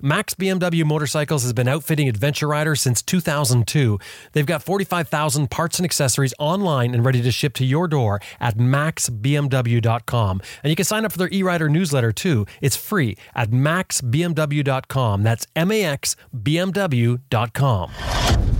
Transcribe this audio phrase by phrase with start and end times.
[0.00, 3.98] Max BMW Motorcycles has been outfitting adventure riders since 2002.
[4.32, 8.56] They've got 45,000 parts and accessories online and ready to ship to your door at
[8.56, 10.40] maxbmw.com.
[10.62, 12.46] And you can sign up for their e-rider newsletter too.
[12.60, 15.22] It's free at maxbmw.com.
[15.24, 18.57] That's M A X B M W.com.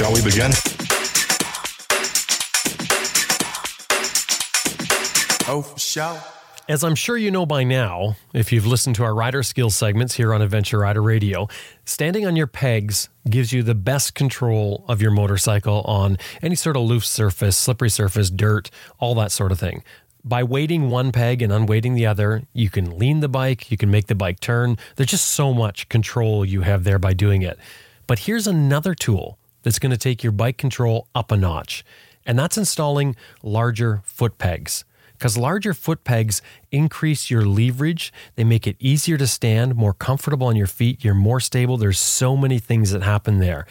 [0.00, 0.50] Shall we begin?
[5.46, 6.18] Oh, for sure.
[6.70, 10.14] As I'm sure you know by now, if you've listened to our rider skills segments
[10.14, 11.48] here on Adventure Rider Radio,
[11.84, 16.78] standing on your pegs gives you the best control of your motorcycle on any sort
[16.78, 19.84] of loose surface, slippery surface, dirt, all that sort of thing.
[20.24, 23.90] By weighting one peg and unweighting the other, you can lean the bike, you can
[23.90, 24.78] make the bike turn.
[24.96, 27.58] There's just so much control you have there by doing it.
[28.06, 31.84] But here's another tool that's going to take your bike control up a notch,
[32.26, 34.84] and that's installing larger foot pegs
[35.20, 36.40] because larger foot pegs
[36.72, 38.10] increase your leverage.
[38.36, 41.04] They make it easier to stand, more comfortable on your feet.
[41.04, 41.76] You're more stable.
[41.76, 43.66] There's so many things that happen there.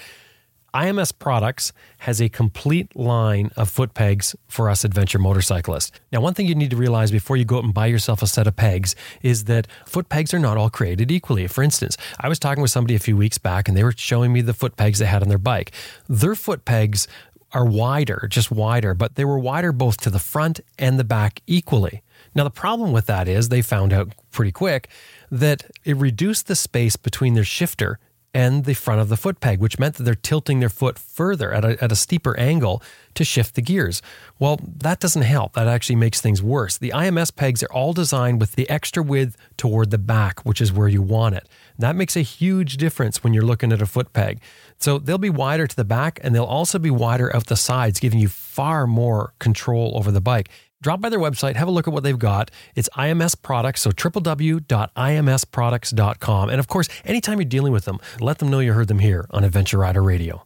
[0.73, 5.91] IMS Products has a complete line of foot pegs for us adventure motorcyclists.
[6.11, 8.27] Now, one thing you need to realize before you go out and buy yourself a
[8.27, 11.47] set of pegs is that foot pegs are not all created equally.
[11.47, 14.31] For instance, I was talking with somebody a few weeks back and they were showing
[14.31, 15.71] me the foot pegs they had on their bike.
[16.07, 17.07] Their foot pegs
[17.51, 21.41] are wider, just wider, but they were wider both to the front and the back
[21.47, 22.03] equally.
[22.35, 24.87] Now, the problem with that is they found out pretty quick
[25.31, 27.99] that it reduced the space between their shifter
[28.33, 31.51] and the front of the foot peg, which meant that they're tilting their foot further
[31.53, 32.81] at a, at a steeper angle
[33.15, 34.01] to shift the gears.
[34.37, 35.53] Well, that doesn't help.
[35.53, 36.77] That actually makes things worse.
[36.77, 40.71] The IMS pegs are all designed with the extra width toward the back, which is
[40.71, 41.49] where you want it.
[41.77, 44.41] That makes a huge difference when you're looking at a foot peg.
[44.77, 47.99] So they'll be wider to the back and they'll also be wider out the sides,
[47.99, 50.49] giving you far more control over the bike.
[50.81, 52.51] Drop by their website, have a look at what they've got.
[52.73, 56.49] It's IMS Products, so www.imsproducts.com.
[56.49, 59.27] And of course, anytime you're dealing with them, let them know you heard them here
[59.31, 60.45] on Adventure Rider Radio.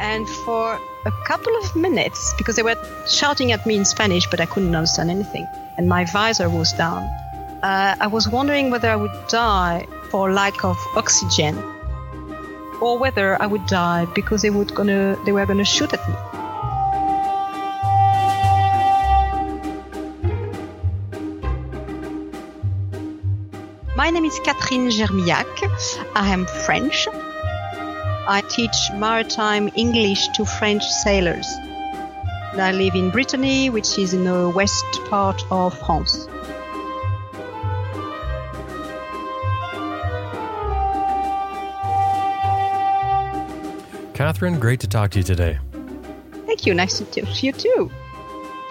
[0.00, 2.76] And for a couple of minutes, because they were
[3.06, 5.46] shouting at me in Spanish, but I couldn't understand anything,
[5.76, 7.06] and my visor was down,
[7.62, 11.56] uh, I was wondering whether I would die for lack of oxygen,
[12.80, 16.14] or whether I would die because they would gonna they were gonna shoot at me.
[23.96, 25.46] My name is Catherine Germillac.
[26.14, 27.08] I am French.
[28.28, 31.48] I teach maritime English to French sailors.
[32.54, 36.28] I live in Brittany, which is in the west part of France.
[44.18, 45.60] Catherine, great to talk to you today.
[46.44, 46.74] Thank you.
[46.74, 47.88] Nice to talk to you too.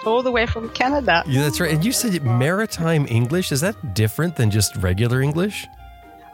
[0.04, 1.24] All the way from Canada.
[1.26, 1.72] Yeah, that's right.
[1.72, 3.50] And you said maritime English.
[3.50, 5.66] Is that different than just regular English?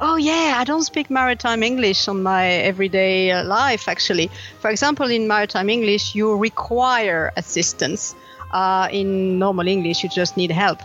[0.00, 4.32] Oh, yeah, I don't speak maritime English on my everyday uh, life, actually.
[4.58, 8.16] For example, in maritime English, you require assistance.
[8.50, 10.80] Uh, in normal English, you just need help.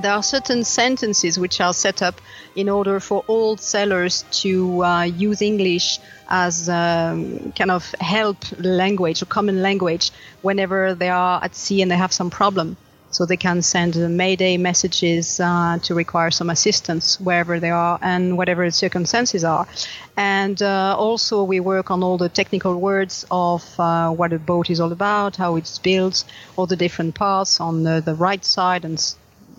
[0.00, 2.20] There are certain sentences which are set up
[2.56, 9.22] in order for all sailors to uh, use English as um, kind of help language
[9.22, 10.10] or common language
[10.42, 12.76] whenever they are at sea and they have some problem
[13.14, 18.36] so they can send mayday messages uh, to require some assistance wherever they are and
[18.36, 19.68] whatever the circumstances are.
[20.16, 24.68] And uh, also, we work on all the technical words of uh, what a boat
[24.68, 26.24] is all about, how it's built,
[26.56, 28.98] all the different parts on the, the right side and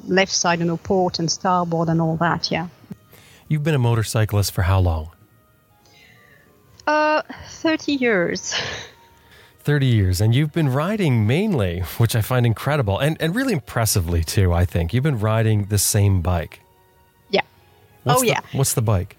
[0.07, 2.51] left side, you know, port and starboard and all that.
[2.51, 2.67] Yeah.
[3.47, 5.11] You've been a motorcyclist for how long?
[6.87, 8.55] Uh, 30 years.
[9.65, 14.23] 30 years and you've been riding mainly which i find incredible and, and really impressively
[14.23, 16.59] too i think you've been riding the same bike
[17.31, 17.41] yeah
[18.03, 19.17] what's oh the, yeah what's the bike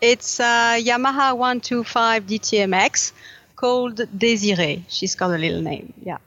[0.00, 3.12] it's a yamaha 125 dtmx
[3.54, 6.18] called desiree she's got a little name yeah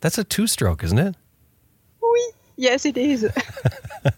[0.00, 1.14] that's a two-stroke isn't it
[2.02, 3.26] oui yes it is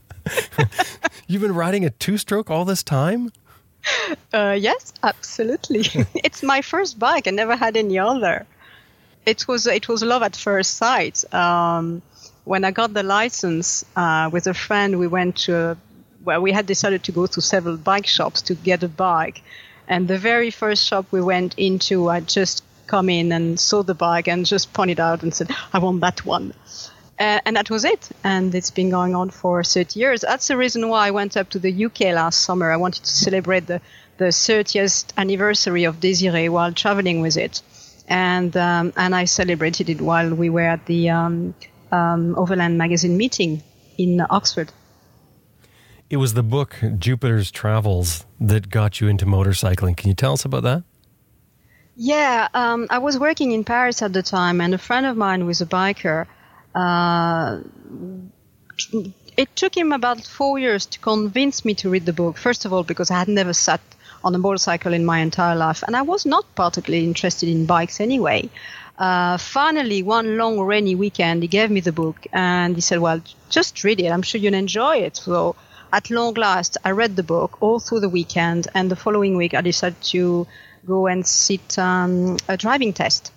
[1.29, 3.31] you've been riding a two-stroke all this time
[4.33, 5.85] uh, yes, absolutely.
[6.15, 7.27] it's my first bike.
[7.27, 8.47] I never had any other.
[9.27, 11.23] It was it was love at first sight.
[11.35, 12.03] Um,
[12.45, 15.77] when I got the license uh, with a friend, we went to
[16.25, 19.43] well, we had decided to go to several bike shops to get a bike.
[19.89, 23.95] And the very first shop we went into, I just come in and saw the
[23.95, 26.55] bike and just pointed out and said, "I want that one."
[27.21, 28.09] Uh, and that was it.
[28.25, 30.23] And it's been going on for 30 years.
[30.23, 32.73] That's the reason why I went up to the UK last summer.
[32.73, 33.83] I wanted to celebrate the,
[34.17, 37.61] the 30th anniversary of Desiree while traveling with it.
[38.09, 41.55] And, um, and I celebrated it while we were at the um,
[41.93, 43.63] um, Overland Magazine meeting
[43.99, 44.73] in Oxford.
[46.09, 49.95] It was the book Jupiter's Travels that got you into motorcycling.
[49.97, 50.85] Can you tell us about that?
[51.97, 55.45] Yeah, um, I was working in Paris at the time, and a friend of mine
[55.45, 56.27] was a biker
[59.37, 62.37] it took him about four years to convince me to read the book.
[62.37, 63.81] First of all, because I had never sat
[64.23, 68.01] on a motorcycle in my entire life, and I was not particularly interested in bikes
[68.01, 68.51] anyway.
[68.99, 73.23] Uh, finally, one long rainy weekend, he gave me the book and he said, Well,
[73.49, 74.09] just read it.
[74.09, 75.17] I'm sure you'll enjoy it.
[75.17, 75.57] So,
[75.91, 79.55] at long last, I read the book all through the weekend, and the following week,
[79.55, 80.47] I decided to
[80.87, 83.33] go and sit um, a driving test.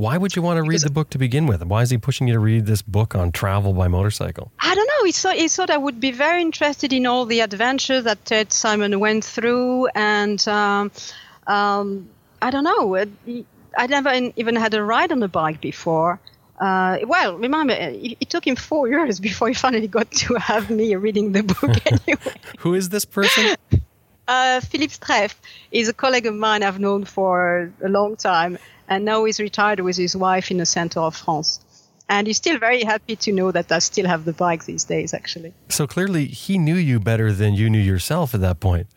[0.00, 1.62] Why would you want to read the book to begin with?
[1.62, 4.50] Why is he pushing you to read this book on travel by motorcycle?
[4.58, 5.04] I don't know.
[5.04, 8.50] He thought, he thought I would be very interested in all the adventures that Ted
[8.50, 9.88] Simon went through.
[9.88, 10.90] And um,
[11.46, 12.08] um,
[12.40, 12.96] I don't know.
[13.76, 16.18] I never even had a ride on a bike before.
[16.58, 20.94] Uh, well, remember, it, took him four years before he finally got to have me
[20.94, 22.36] reading the book anyway.
[22.60, 23.54] Who is this person?
[24.28, 25.34] Uh, Philippe Streff
[25.72, 28.58] is a colleague of mine I've known for a long time
[28.90, 31.60] and now he's retired with his wife in the center of France.
[32.08, 35.14] And he's still very happy to know that I still have the bike these days,
[35.14, 35.54] actually.
[35.68, 38.88] So clearly, he knew you better than you knew yourself at that point.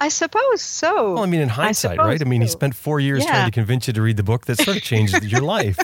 [0.00, 1.14] I suppose so.
[1.14, 2.20] Well, I mean, in hindsight, I right?
[2.20, 2.44] I mean, so.
[2.46, 3.30] he spent four years yeah.
[3.30, 5.78] trying to convince you to read the book that sort of changed your life.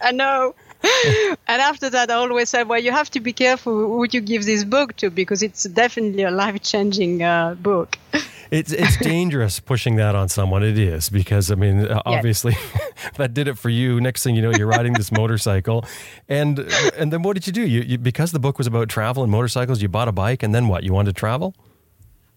[0.00, 0.54] I know.
[1.48, 4.44] and after that, I always said, well, you have to be careful who you give
[4.44, 7.98] this book to because it's definitely a life changing uh, book
[8.50, 10.62] it's it's dangerous pushing that on someone.
[10.62, 12.56] It is because I mean, obviously,
[13.16, 14.00] that did it for you.
[14.00, 15.84] Next thing you know, you're riding this motorcycle,
[16.28, 16.58] and
[16.96, 17.66] and then what did you do?
[17.66, 20.54] You, you because the book was about travel and motorcycles, you bought a bike, and
[20.54, 20.84] then what?
[20.84, 21.54] You wanted to travel?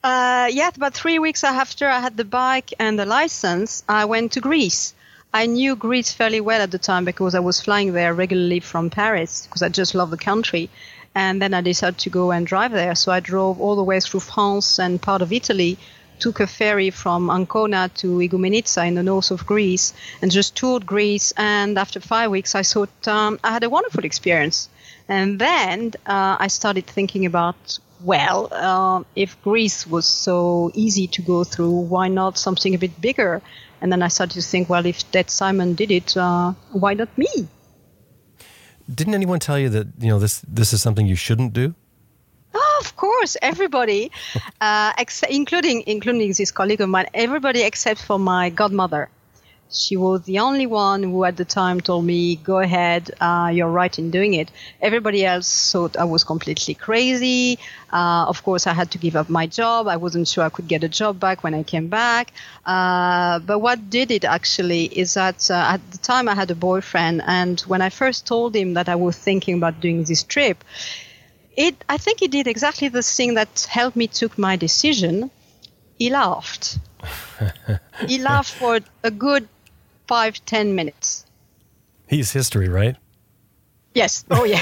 [0.04, 4.32] Uh, yeah, about three weeks after I had the bike and the license, I went
[4.34, 4.94] to Greece.
[5.38, 8.90] I knew Greece fairly well at the time because I was flying there regularly from
[8.90, 10.68] Paris because I just love the country.
[11.14, 12.96] And then I decided to go and drive there.
[12.96, 15.78] So I drove all the way through France and part of Italy
[16.18, 20.88] took a ferry from Ancona to Igoumenitsa in the north of Greece and just toured
[20.88, 21.34] Greece.
[21.38, 24.70] And after five weeks, I thought um, I had a wonderful experience.
[25.08, 31.22] And then uh, I started thinking about, well, uh, if Greece was so easy to
[31.22, 33.44] go through, why not something a bit bigger?
[33.82, 37.16] And then I started to think, well, if Ted Simon did it, uh, why not
[37.18, 37.48] me?
[38.94, 41.76] Didn't anyone tell you that you know this this is something you shouldn't do?
[42.54, 44.12] Oh, of course, everybody,
[44.62, 49.10] uh, ex- including including this colleague of mine, everybody except for my godmother.
[49.70, 53.70] She was the only one who at the time told me, go ahead, uh, you're
[53.70, 54.50] right in doing it.
[54.82, 57.60] Everybody else thought I was completely crazy.
[57.92, 59.88] Uh, of course, I had to give up my job.
[59.88, 62.32] I wasn't sure I could get a job back when I came back.
[62.66, 66.56] Uh, but what did it actually is that uh, at the time I had a
[66.56, 70.64] boyfriend, and when I first told him that I was thinking about doing this trip,
[71.58, 75.30] it, I think he did exactly the thing that helped me took my decision.
[75.98, 76.78] He laughed.
[78.08, 79.50] he laughed for a good
[80.08, 81.26] five, ten minutes.
[82.08, 82.96] He's history, right?
[83.94, 84.26] Yes.
[84.30, 84.62] Oh, yeah.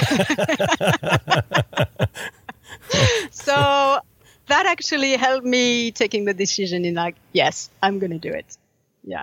[3.30, 4.00] so
[4.48, 8.56] that actually helped me taking the decision in like, yes, I'm going to do it.
[9.04, 9.22] Yeah.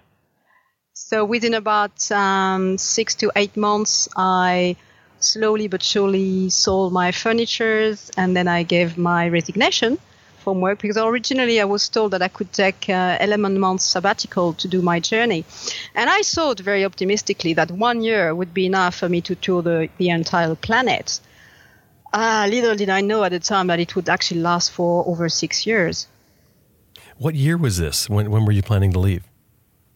[0.94, 4.76] So within about um, six to eight months, I
[5.20, 9.98] slowly but surely sold my furnitures and then I gave my resignation
[10.44, 14.54] from work because originally I was told that I could take uh, 11 months sabbatical
[14.54, 15.46] to do my journey.
[15.96, 19.62] And I thought very optimistically that one year would be enough for me to tour
[19.62, 21.20] the, the entire planet.
[22.14, 25.30] Uh, little did I know at the time that it would actually last for over
[25.30, 26.08] six years.
[27.18, 28.10] What year was this?
[28.10, 29.24] When, when were you planning to leave?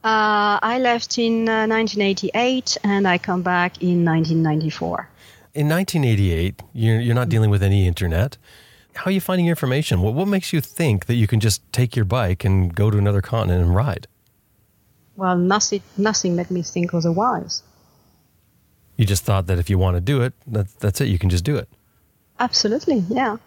[0.03, 5.09] Uh, I left in uh, 1988 and I come back in 1994.
[5.53, 8.37] In 1988, you're, you're not dealing with any internet.
[8.97, 10.01] How are you finding your information?
[10.01, 12.97] What, what makes you think that you can just take your bike and go to
[12.97, 14.07] another continent and ride?
[15.15, 17.63] Well, nothing, nothing made me think otherwise.
[18.97, 21.07] You just thought that if you want to do it, that, that's it.
[21.07, 21.69] You can just do it.
[22.39, 23.37] Absolutely, yeah.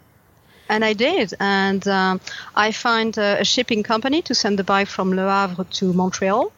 [0.69, 1.35] And I did.
[1.41, 2.21] And um,
[2.55, 6.53] I found a, a shipping company to send the bike from Le Havre to Montreal.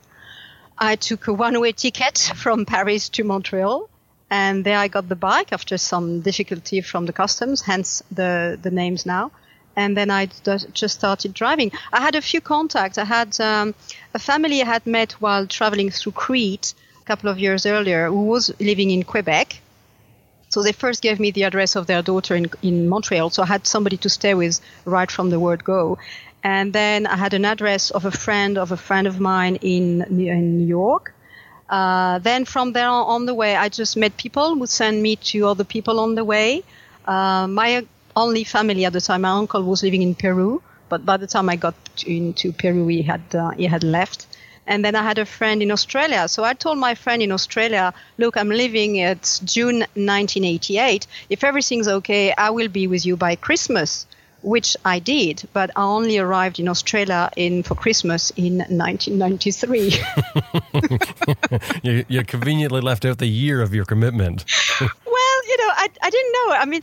[0.79, 3.89] I took a one way ticket from Paris to Montreal.
[4.33, 8.71] And there I got the bike after some difficulty from the customs, hence the, the
[8.71, 9.31] names now.
[9.77, 10.27] And then I
[10.73, 11.71] just started driving.
[11.93, 12.97] I had a few contacts.
[12.97, 13.75] I had um,
[14.15, 16.73] a family I had met while traveling through Crete
[17.03, 19.61] a couple of years earlier who was living in Quebec.
[20.49, 23.29] So they first gave me the address of their daughter in, in Montreal.
[23.29, 25.99] So I had somebody to stay with right from the word go.
[26.43, 30.01] And then I had an address of a friend of a friend of mine in,
[30.03, 31.13] in New York.
[31.73, 35.49] Uh, then from there on the way, I just met people who send me to
[35.49, 36.63] other people on the way.
[37.07, 41.17] Uh, my only family at the time, my uncle was living in Peru, but by
[41.17, 41.75] the time I got
[42.07, 44.27] into Peru, he had uh, he had left.
[44.67, 46.29] And then I had a friend in Australia.
[46.29, 51.07] So I told my friend in Australia, look, I'm leaving It's June 1988.
[51.31, 54.07] If everything's okay, I will be with you by Christmas
[54.43, 59.95] which I did, but I only arrived in Australia in for Christmas in 1993.
[61.83, 64.45] you, you conveniently left out the year of your commitment.
[64.81, 64.89] well,
[65.49, 66.55] you know, I, I didn't know.
[66.55, 66.83] I mean,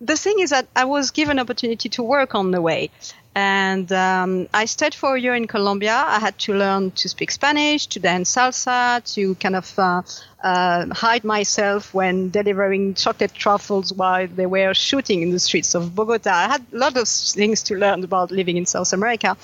[0.00, 2.90] the thing is that I was given opportunity to work on the way.
[3.38, 5.94] And um, I stayed for a year in Colombia.
[5.94, 10.02] I had to learn to speak Spanish, to dance salsa, to kind of uh,
[10.42, 15.94] uh, hide myself when delivering chocolate truffles while they were shooting in the streets of
[15.94, 16.32] Bogota.
[16.32, 19.36] I had a lot of things to learn about living in South America.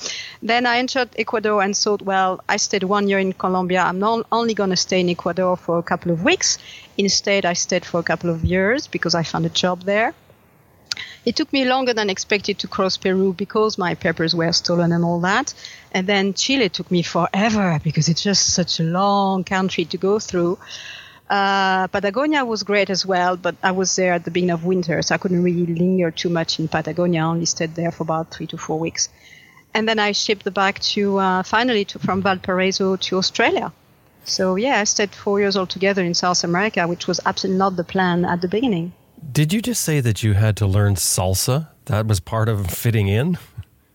[0.42, 3.82] Then I entered Ecuador and thought, well, I stayed one year in Colombia.
[3.82, 6.58] I'm not only going to stay in Ecuador for a couple of weeks.
[6.98, 10.14] Instead, I stayed for a couple of years because I found a job there.
[11.24, 15.04] It took me longer than expected to cross Peru because my papers were stolen and
[15.04, 15.54] all that.
[15.92, 20.18] And then Chile took me forever because it's just such a long country to go
[20.18, 20.58] through.
[21.30, 25.00] Uh, Patagonia was great as well, but I was there at the beginning of winter,
[25.00, 27.22] so I couldn't really linger too much in Patagonia.
[27.22, 29.08] I only stayed there for about three to four weeks.
[29.72, 33.72] And then I shipped the back to, uh, finally to, from Valparaiso to Australia.
[34.24, 37.84] So yeah, I stayed four years altogether in South America, which was absolutely not the
[37.84, 38.92] plan at the beginning.
[39.32, 41.68] Did you just say that you had to learn salsa?
[41.86, 43.38] That was part of fitting in?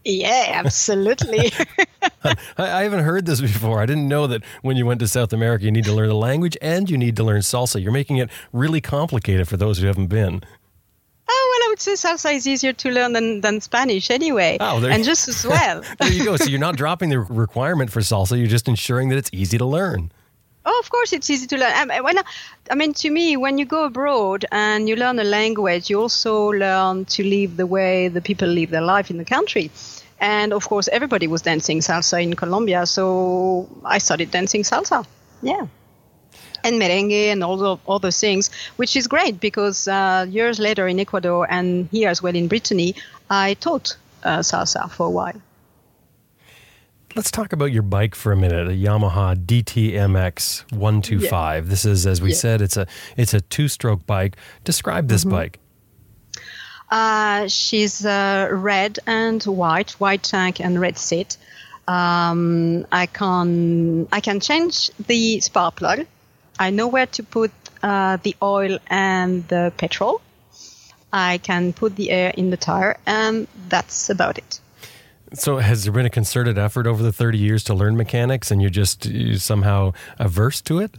[0.03, 1.51] Yeah, absolutely.
[2.24, 3.81] I, I, haven't heard this before.
[3.81, 6.15] I didn't know that when you went to South America, you need to learn the
[6.15, 7.81] language and you need to learn salsa.
[7.81, 10.41] You're making it really complicated for those who haven't been.
[11.31, 14.57] Oh, well, I would say salsa is easier to learn than, than Spanish anyway.
[14.59, 15.83] Oh, there, and just as well.
[16.00, 16.38] there you go.
[16.38, 19.65] So you're not dropping the requirement for salsa, you're just ensuring that it's easy to
[19.65, 20.12] learn.
[20.71, 21.71] Oh, of course, it's easy to learn.
[21.73, 22.19] I mean,
[22.69, 26.49] I mean, to me, when you go abroad and you learn a language, you also
[26.49, 29.71] learn to live the way the people live their life in the country.
[30.19, 35.07] And of course, everybody was dancing salsa in Colombia, so I started dancing salsa.
[35.41, 35.65] Yeah.
[36.63, 40.99] And merengue and all the other things, which is great because uh, years later in
[40.99, 42.93] Ecuador and here as well in Brittany,
[43.27, 45.41] I taught uh, salsa for a while.
[47.15, 48.67] Let's talk about your bike for a minute.
[48.67, 51.65] A Yamaha DTMX 125.
[51.65, 51.69] Yeah.
[51.69, 52.35] This is, as we yeah.
[52.35, 52.85] said, it's a
[53.17, 54.37] it's a two stroke bike.
[54.63, 55.31] Describe this mm-hmm.
[55.31, 55.59] bike.
[56.91, 61.37] Uh, she's uh, red and white, white tank and red seat.
[61.87, 66.05] Um, I can I can change the spark plug.
[66.59, 67.51] I know where to put
[67.81, 70.21] uh, the oil and the petrol.
[71.11, 74.59] I can put the air in the tire, and that's about it.
[75.33, 78.62] So, has there been a concerted effort over the 30 years to learn mechanics and
[78.62, 80.91] you're just you somehow averse to it?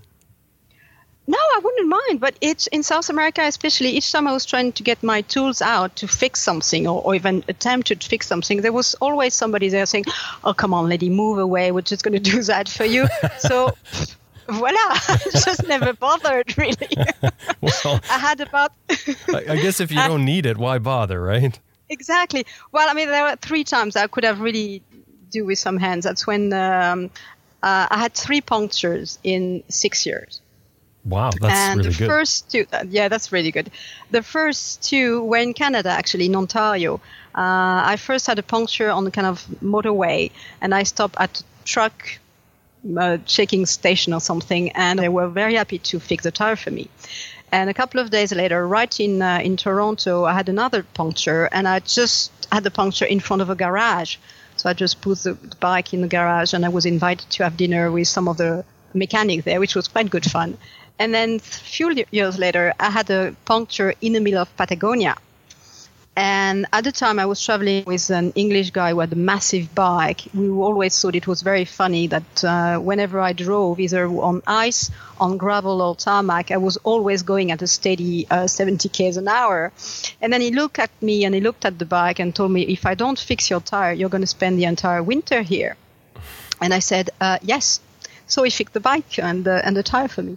[1.26, 4.72] No, I wouldn't mind, but it's in South America, especially each time I was trying
[4.72, 8.62] to get my tools out to fix something or, or even attempt to fix something,
[8.62, 10.06] there was always somebody there saying,
[10.42, 11.70] Oh, come on, lady, move away.
[11.70, 13.06] We're just going to do that for you.
[13.38, 13.70] so,
[14.48, 16.88] voila, I just never bothered, really.
[17.60, 18.72] Well, I had about.
[19.28, 21.58] I guess if you don't need it, why bother, right?
[21.90, 22.46] Exactly.
[22.72, 24.82] Well, I mean, there were three times I could have really
[25.30, 26.04] do with some hands.
[26.04, 27.10] That's when um,
[27.62, 30.40] uh, I had three punctures in six years.
[31.04, 32.08] Wow, that's and really the good.
[32.08, 33.70] first two, uh, yeah, that's really good.
[34.10, 37.00] The first two were in Canada, actually, in Ontario.
[37.34, 40.30] Uh, I first had a puncture on the kind of motorway,
[40.60, 42.18] and I stopped at a truck
[42.98, 46.70] uh, checking station or something, and they were very happy to fix the tire for
[46.70, 46.88] me.
[47.52, 51.48] And a couple of days later, right in uh, in Toronto, I had another puncture,
[51.52, 54.16] and I just had the puncture in front of a garage.
[54.56, 57.44] So I just put the, the bike in the garage, and I was invited to
[57.44, 58.64] have dinner with some of the
[58.94, 60.58] mechanics there, which was quite good fun.
[60.98, 65.16] And then a few years later, I had a puncture in the middle of Patagonia.
[66.22, 69.74] And at the time, I was traveling with an English guy who had a massive
[69.74, 70.20] bike.
[70.34, 74.90] We always thought it was very funny that uh, whenever I drove, either on ice,
[75.18, 79.28] on gravel, or tarmac, I was always going at a steady uh, 70 k's an
[79.28, 79.72] hour.
[80.20, 82.62] And then he looked at me and he looked at the bike and told me,
[82.62, 85.74] "If I don't fix your tire, you're going to spend the entire winter here."
[86.60, 87.80] And I said, uh, "Yes."
[88.26, 90.36] So he fixed the bike and uh, and the tire for me.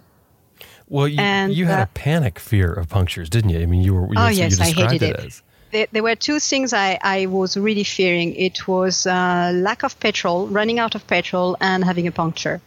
[0.88, 3.60] Well, you, and, you had uh, a panic fear of punctures, didn't you?
[3.60, 4.08] I mean, you were.
[4.16, 5.42] Oh, you, yes, you I hated it it.
[5.74, 8.36] There, there were two things I, I was really fearing.
[8.36, 12.60] It was uh, lack of petrol, running out of petrol, and having a puncture.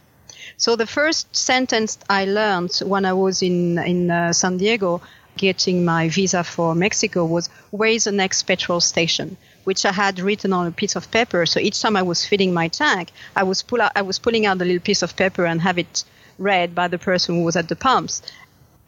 [0.57, 5.01] So the first sentence I learned when I was in in uh, San Diego,
[5.37, 10.19] getting my visa for Mexico, was "Where is the next petrol station?" Which I had
[10.19, 11.45] written on a piece of paper.
[11.45, 14.45] So each time I was filling my tank, I was pull out, I was pulling
[14.45, 16.03] out the little piece of paper and have it
[16.37, 18.21] read by the person who was at the pumps.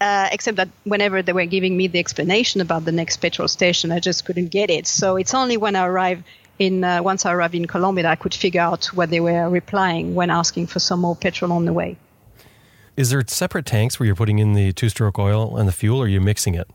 [0.02, 3.92] Uh, except that whenever they were giving me the explanation about the next petrol station,
[3.92, 4.88] I just couldn't get it.
[4.88, 6.24] So it's only when I arrive
[6.58, 9.50] in, uh, once I arrived in Colombia, that I could figure out what they were
[9.50, 11.98] replying when asking for some more petrol on the way.
[12.96, 16.06] Is there separate tanks where you're putting in the two-stroke oil and the fuel, or
[16.06, 16.70] are you mixing it?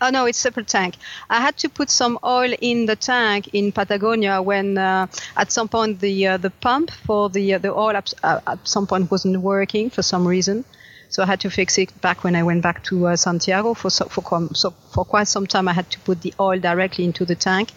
[0.00, 0.94] Oh no, it's separate tank.
[1.28, 5.68] I had to put some oil in the tank in Patagonia when uh, at some
[5.68, 9.10] point the uh, the pump for the uh, the oil at, uh, at some point
[9.10, 10.64] wasn't working for some reason.
[11.08, 13.74] So I had to fix it back when I went back to uh, Santiago.
[13.74, 17.04] For so, for so for quite some time, I had to put the oil directly
[17.04, 17.70] into the tank.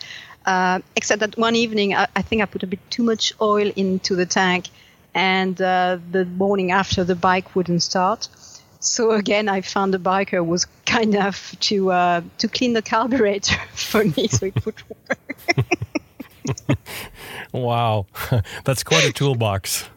[0.45, 3.71] Uh, except that one evening, I, I think I put a bit too much oil
[3.75, 4.69] into the tank,
[5.13, 8.27] and uh, the morning after, the bike wouldn't start.
[8.79, 13.55] So again, I found a biker was kind enough to uh, to clean the carburetor
[13.75, 15.37] for me, so it would work.
[17.53, 18.05] Wow,
[18.63, 19.89] that's quite a toolbox.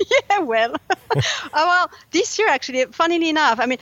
[0.30, 0.74] yeah, well,
[1.16, 1.20] oh,
[1.52, 3.78] well, this year actually, funnily enough, I mean,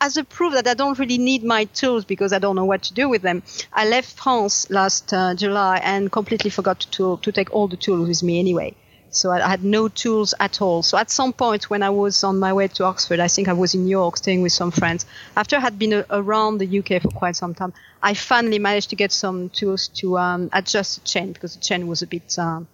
[0.00, 2.82] as a proof that I don't really need my tools because I don't know what
[2.84, 7.32] to do with them, I left France last uh, July and completely forgot to to
[7.32, 8.74] take all the tools with me anyway.
[9.10, 10.82] So I I had no tools at all.
[10.82, 13.52] So at some point when I was on my way to Oxford, I think I
[13.52, 15.06] was in New York staying with some friends.
[15.36, 18.90] After I had been a- around the UK for quite some time, I finally managed
[18.90, 22.38] to get some tools to um, adjust the chain because the chain was a bit
[22.38, 22.68] um,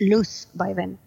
[0.00, 0.98] loose by then.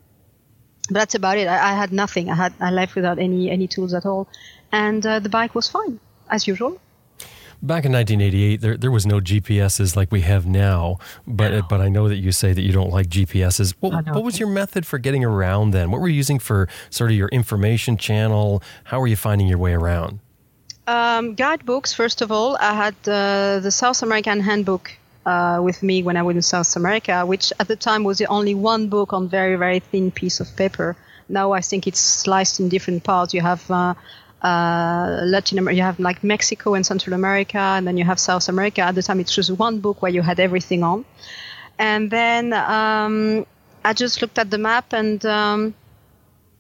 [0.90, 1.48] But that's about it.
[1.48, 2.30] I, I had nothing.
[2.30, 4.28] I had I left without any any tools at all,
[4.72, 6.80] and uh, the bike was fine as usual.
[7.64, 10.98] Back in 1988, there there was no GPSs like we have now.
[11.28, 13.76] But but I know that you say that you don't like GPSs.
[13.80, 15.92] What, what was your method for getting around then?
[15.92, 18.64] What were you using for sort of your information channel?
[18.86, 20.20] How were you finding your way around?
[20.88, 22.58] Um, guidebooks, first of all.
[22.60, 24.92] I had uh, the South American Handbook
[25.26, 28.26] uh, with me when I was in South America, which at the time was the
[28.26, 30.96] only one book on very, very thin piece of paper.
[31.30, 33.34] Now I think it's sliced in different parts.
[33.34, 33.94] You have uh,
[34.42, 38.50] uh, Latin America, you have like Mexico and Central America, and then you have South
[38.50, 38.82] America.
[38.82, 41.06] At the time, it was one book where you had everything on.
[41.78, 43.46] And then um,
[43.84, 45.74] I just looked at the map and um,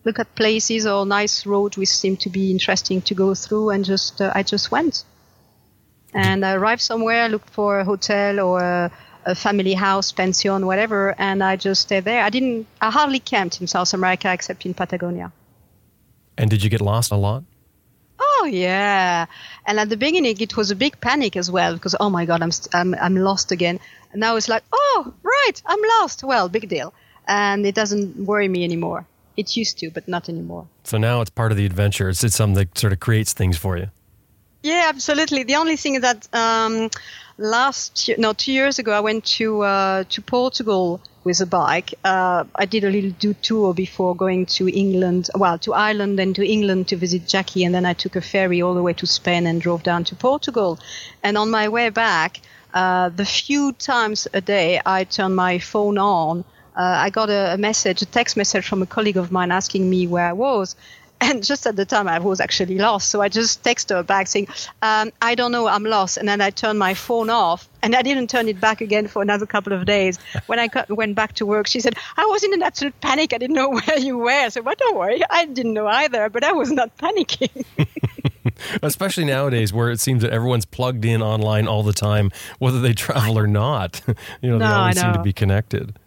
[0.03, 3.83] look at places or nice roads which seemed to be interesting to go through, and
[3.83, 5.03] just uh, I just went.
[6.13, 8.91] And I arrived somewhere, looked for a hotel or a,
[9.25, 12.23] a family house, pension, whatever, and I just stayed there.
[12.23, 15.31] I didn't, I hardly camped in South America except in Patagonia.
[16.37, 17.43] And did you get lost a lot?
[18.41, 19.27] Oh yeah,
[19.67, 22.41] and at the beginning it was a big panic as well because oh my god
[22.41, 23.79] I'm st- I'm I'm lost again.
[24.11, 26.23] And now it's like oh right I'm lost.
[26.23, 26.91] Well, big deal.
[27.27, 29.05] and it doesn't worry me anymore.
[29.37, 30.65] It used to, but not anymore.
[30.83, 32.09] So now it's part of the adventure.
[32.09, 33.87] It's, it's something that sort of creates things for you.
[34.63, 35.43] Yeah, absolutely.
[35.43, 36.89] The only thing is that um,
[37.41, 41.93] last year, no, two years ago, I went to uh, to Portugal with a bike.
[42.03, 46.35] Uh, I did a little do tour before going to England, well, to Ireland and
[46.35, 49.07] to England to visit Jackie, and then I took a ferry all the way to
[49.07, 50.79] Spain and drove down to Portugal.
[51.23, 52.41] And on my way back,
[52.73, 56.43] uh, the few times a day I turned my phone on,
[56.75, 59.89] uh, I got a, a message, a text message from a colleague of mine asking
[59.89, 60.75] me where I was.
[61.21, 63.09] And just at the time, I was actually lost.
[63.09, 64.47] So I just texted her back saying,
[64.81, 66.17] um, I don't know, I'm lost.
[66.17, 69.21] And then I turned my phone off and I didn't turn it back again for
[69.21, 70.17] another couple of days.
[70.47, 73.33] When I got, went back to work, she said, I was in an absolute panic.
[73.33, 74.31] I didn't know where you were.
[74.31, 75.21] I said, well, don't worry.
[75.29, 77.65] I didn't know either, but I was not panicking.
[78.81, 82.93] Especially nowadays where it seems that everyone's plugged in online all the time, whether they
[82.93, 84.01] travel or not.
[84.41, 85.97] you know, No, they always seem to be connected.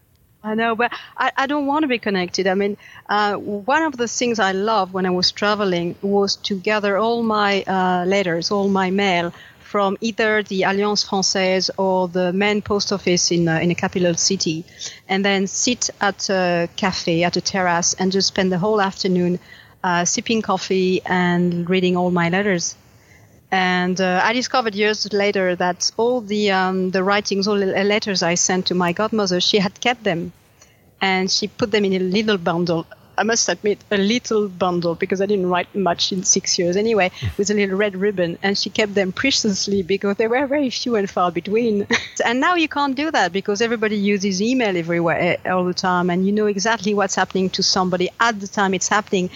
[0.44, 2.46] I know, but I, I don't want to be connected.
[2.46, 2.76] I mean,
[3.09, 7.22] uh, one of the things I loved when I was traveling was to gather all
[7.22, 12.92] my uh, letters, all my mail from either the Alliance Française or the main post
[12.92, 14.66] office in, uh, in a capital city,
[15.09, 19.38] and then sit at a cafe, at a terrace, and just spend the whole afternoon
[19.83, 22.76] uh, sipping coffee and reading all my letters.
[23.54, 28.20] And uh, I discovered years later that all the um, the writings, all the letters
[28.20, 30.32] I sent to my godmother, she had kept them,
[31.00, 32.84] and she put them in a little bundle.
[33.16, 37.12] I must admit, a little bundle because I didn't write much in six years anyway,
[37.38, 40.96] with a little red ribbon, and she kept them preciously because they were very few
[40.96, 41.86] and far between.
[42.24, 46.10] and now you can't do that because everybody uses email everywhere eh, all the time,
[46.10, 49.30] and you know exactly what's happening to somebody at the time it's happening,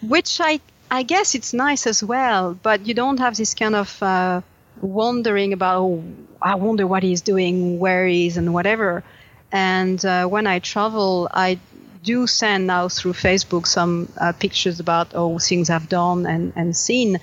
[0.00, 0.58] which I
[0.92, 4.42] I guess it's nice as well, but you don't have this kind of uh,
[4.82, 6.04] wondering about, oh,
[6.42, 9.02] I wonder what he's doing, where he is, and whatever.
[9.50, 11.58] And uh, when I travel, I
[12.02, 16.76] do send now through Facebook some uh, pictures about oh things I've done and, and
[16.76, 17.20] seen,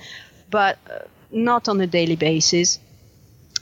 [0.50, 2.80] but uh, not on a daily basis.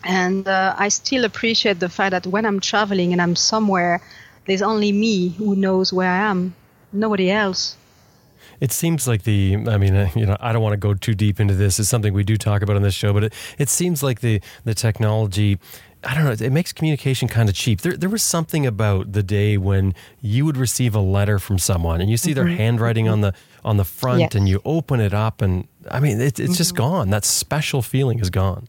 [0.05, 4.01] And uh, I still appreciate the fact that when I'm traveling and I'm somewhere,
[4.47, 6.55] there's only me who knows where I am,
[6.95, 7.77] nobody else.
[8.61, 11.15] It seems like the, I mean, uh, you know, I don't want to go too
[11.15, 11.79] deep into this.
[11.79, 14.41] It's something we do talk about on this show, but it, it seems like the,
[14.65, 15.59] the technology,
[16.05, 17.81] I don't know, it makes communication kind of cheap.
[17.83, 22.01] There, there was something about the day when you would receive a letter from someone
[22.01, 23.33] and you see their handwriting on the,
[23.65, 24.35] on the front Yes.
[24.35, 27.11] and you open it up and I mean, it, it's just gone.
[27.11, 28.69] That special feeling is gone.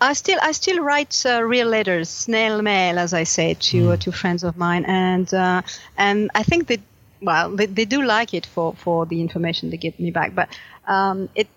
[0.00, 3.96] I still I still write uh, real letters, snail mail, as I say to uh,
[3.96, 5.62] to friends of mine, and uh,
[5.96, 6.80] and I think that
[7.20, 10.48] well they, they do like it for for the information they give me back, but
[10.86, 11.48] um, it.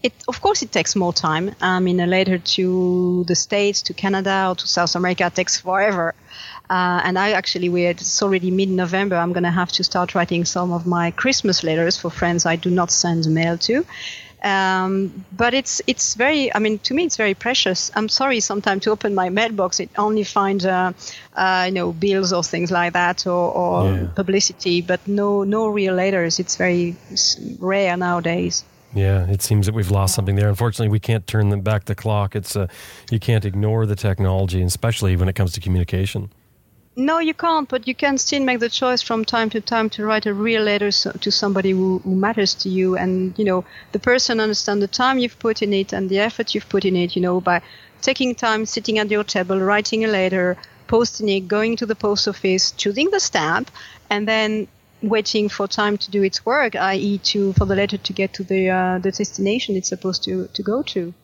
[0.00, 1.56] It, of course, it takes more time.
[1.60, 6.14] I mean, a letter to the States, to Canada, or to South America takes forever.
[6.70, 9.16] Uh, and I actually, we're, it's already mid-November.
[9.16, 12.54] I'm going to have to start writing some of my Christmas letters for friends I
[12.54, 13.84] do not send mail to.
[14.42, 16.54] Um, but it's it's very.
[16.54, 17.90] I mean, to me, it's very precious.
[17.94, 20.92] I'm sorry sometimes to open my mailbox, it only finds uh,
[21.34, 24.06] uh, you know bills or things like that or, or Yeah.
[24.14, 26.38] publicity, but no no real letters.
[26.38, 26.94] It's very
[27.58, 28.64] rare nowadays.
[28.94, 30.48] Yeah, it seems that we've lost something there.
[30.48, 32.34] Unfortunately, we can't turn them back the clock.
[32.34, 32.68] It's uh,
[33.10, 36.30] you can't ignore the technology, especially when it comes to communication.
[37.00, 40.04] No, you can't, but you can still make the choice from time to time to
[40.04, 42.96] write a real letter so, to somebody who, who matters to you.
[42.96, 46.56] And, you know, the person understands the time you've put in it and the effort
[46.56, 47.62] you've put in it, you know, by
[48.02, 50.56] taking time, sitting at your table, writing a letter,
[50.88, 53.70] posting it, going to the post office, choosing the stamp,
[54.10, 54.66] and then
[55.00, 58.42] waiting for time to do its work, i.e., to for the letter to get to
[58.42, 61.14] the uh, the destination it's supposed to to go to.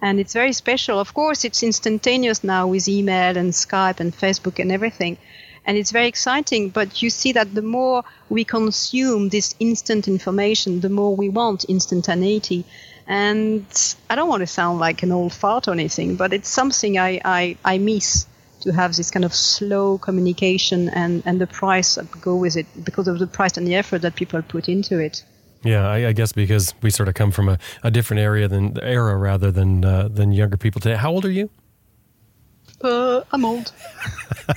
[0.00, 1.00] And it's very special.
[1.00, 5.18] Of course, it's instantaneous now with email and Skype and Facebook and everything.
[5.64, 6.70] And it's very exciting.
[6.70, 11.64] But you see that the more we consume this instant information, the more we want
[11.64, 12.64] instantaneity.
[13.06, 13.66] And
[14.08, 17.20] I don't want to sound like an old fart or anything, but it's something I,
[17.24, 18.26] I, I miss
[18.60, 22.66] to have this kind of slow communication and, and the price that go with it
[22.84, 25.24] because of the price and the effort that people put into it.
[25.64, 28.78] Yeah, I, I guess because we sort of come from a, a different area than
[28.80, 30.96] era rather than uh, than younger people today.
[30.96, 31.50] How old are you?
[32.80, 33.72] Uh, I'm old.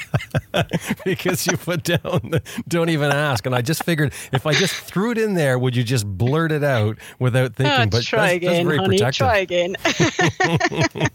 [1.05, 4.75] because you put down the, don't even ask, and I just figured if I just
[4.75, 7.73] threw it in there, would you just blurt it out without thinking?
[7.73, 8.97] Ah, but try that's, that's again, very honey.
[8.97, 9.17] protective.
[9.17, 9.75] Try again.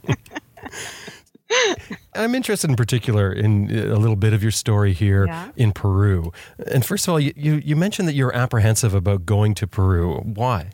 [2.15, 5.51] I'm interested in particular in uh, a little bit of your story here Yeah.
[5.57, 6.33] in Peru.
[6.73, 10.21] And first of all, you, you, you mentioned that you're apprehensive about going to Peru.
[10.25, 10.71] Why?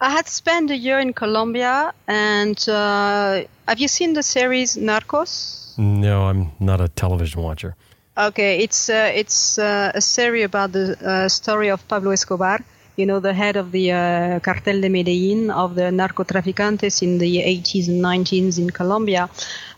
[0.00, 5.78] I had spent a year in Colombia, and uh, have you seen the series Narcos?
[5.78, 7.76] No, I'm not a television watcher.
[8.18, 12.58] Okay, it's uh, it's uh, a series about the uh, story of Pablo Escobar.
[12.96, 17.38] You know, the head of the uh, cartel de Medellin of the narcotraficantes in the
[17.38, 19.30] 80s and 90s in Colombia.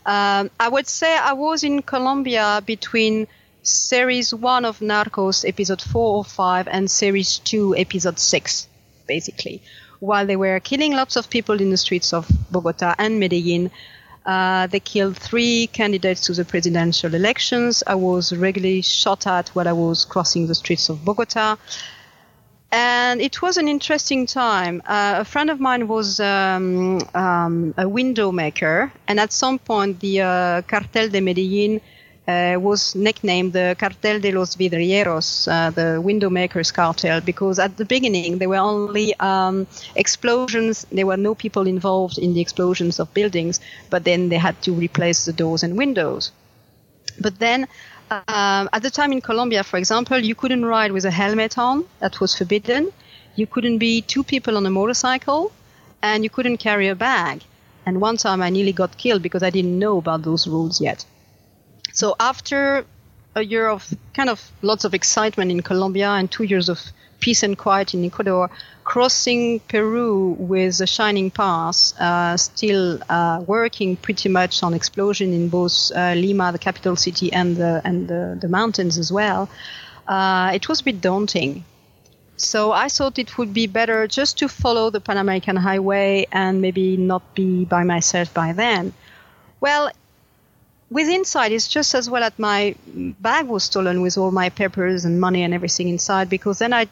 [0.05, 3.29] Um, I would say I was in Colombia between
[3.63, 8.67] series one of Narcos, episode four or five, and series two, episode six,
[9.07, 9.63] basically.
[10.01, 13.71] While they were killing lots of people in the streets of Bogota and Medellin,
[14.27, 17.83] uh, they killed three candidates to the presidential elections.
[17.87, 21.57] I was regularly shot at while I was crossing the streets of Bogota.
[22.77, 24.83] And it was an interesting time.
[24.85, 30.01] Uh, a friend of mine was um, um, a window maker, and at some point,
[30.01, 31.81] the uh, Cartel de Medellin
[32.27, 37.77] uh, was nicknamed the Cartel de los Vidrieros, uh, the window makers cartel, because at
[37.77, 40.85] the beginning there were only um, explosions.
[40.91, 44.73] There were no people involved in the explosions of buildings, but then they had to
[44.73, 46.33] replace the doors and windows.
[47.21, 47.69] But then,
[48.11, 51.85] um, at the time in Colombia, for example, you couldn't ride with a helmet on.
[52.01, 52.93] That was forbidden.
[53.37, 55.53] You couldn't be two people on a motorcycle,
[56.03, 57.43] and you couldn't carry a bag.
[57.87, 61.05] And one time I nearly got killed because I didn't know about those rules yet.
[61.93, 62.87] So after
[63.35, 66.81] a year of kind of lots of excitement in Colombia and two years of
[67.21, 68.51] peace and quiet in Ecuador,
[68.85, 75.49] crossing Peru with a Shining Path, uh, still uh, working pretty much on explosion in
[75.49, 79.49] both uh, Lima, the capital city, and the and the, the mountains as well.
[80.07, 81.65] Uh, it was a bit daunting.
[82.37, 86.61] So I thought it would be better just to follow the Pan American Highway and
[86.61, 88.93] maybe not be by myself by then.
[89.61, 89.91] Well,
[90.91, 92.75] with inside it's just as well that my
[93.21, 96.87] bag was stolen with all my papers and money and everything inside because then i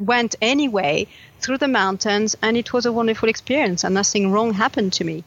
[0.00, 1.06] went anyway
[1.40, 5.24] through the mountains and it was a wonderful experience and nothing wrong happened to me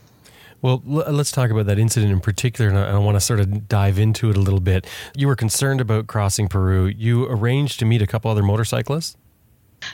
[0.61, 3.97] well, let's talk about that incident in particular, and I want to sort of dive
[3.97, 4.85] into it a little bit.
[5.15, 6.87] You were concerned about crossing Peru.
[6.87, 9.15] You arranged to meet a couple other motorcyclists?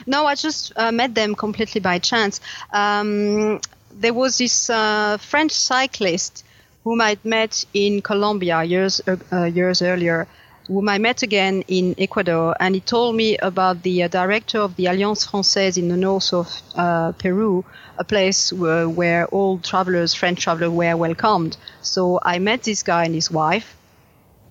[0.06, 2.40] No, I just uh, met them completely by chance.
[2.72, 3.60] Um,
[3.92, 6.44] there was this uh, French cyclist
[6.82, 9.00] whom I'd met in Colombia years
[9.32, 10.26] uh, years earlier,
[10.66, 14.74] whom I met again in Ecuador, and he told me about the uh, director of
[14.76, 17.64] the Alliance Française in the north of uh, Peru,
[17.98, 21.56] a place where, where all travelers, French travelers, were welcomed.
[21.82, 23.76] So I met this guy and his wife.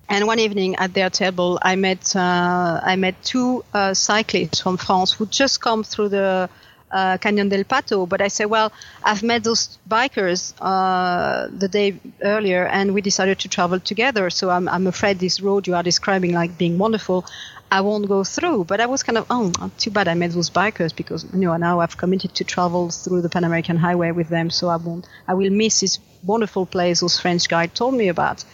[0.08, 4.76] And one evening at their table, I met uh, I met two uh, cyclists from
[4.76, 6.48] France who just come through the
[6.90, 8.08] uh, Canyon del Pato.
[8.08, 8.72] But I said, well,
[9.02, 14.30] I've met those bikers uh, the day earlier, and we decided to travel together.
[14.30, 17.24] So I'm, I'm afraid this road you are describing like being wonderful.
[17.70, 18.64] I won't go through.
[18.64, 21.56] But I was kind of, oh, too bad I met those bikers because you know
[21.56, 25.06] now I've committed to travel through the Pan American Highway with them, so I won't.
[25.26, 28.44] I will miss this wonderful place those French guide told me about.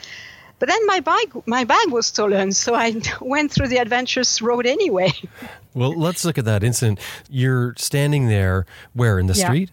[0.62, 4.64] But then my bag, my bag was stolen, so I went through the adventurous road
[4.64, 5.12] anyway.
[5.75, 7.01] Well, let's look at that incident.
[7.29, 9.46] You're standing there, where in the yeah.
[9.46, 9.70] street?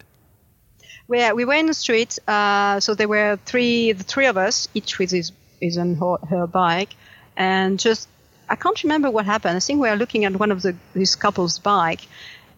[1.05, 2.17] Where we were in the street.
[2.27, 6.15] Uh, so there were three, the three of us, each with his, his on her,
[6.27, 6.95] her bike,
[7.37, 8.07] and just
[8.49, 9.57] I can't remember what happened.
[9.57, 12.07] I think we were looking at one of the this couple's bike,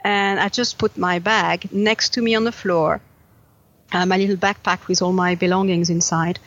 [0.05, 3.01] and I just put my bag next to me on the floor,
[3.91, 6.39] uh, my little backpack with all my belongings inside,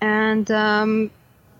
[0.00, 1.10] and um,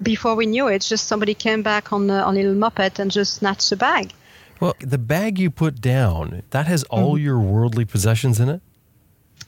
[0.02, 3.10] before we knew it, just somebody came back on a, on a little moped and
[3.10, 4.12] just snatched the bag.
[4.60, 7.24] Well, the bag you put down, that has all mm-hmm.
[7.24, 8.60] your worldly possessions in it?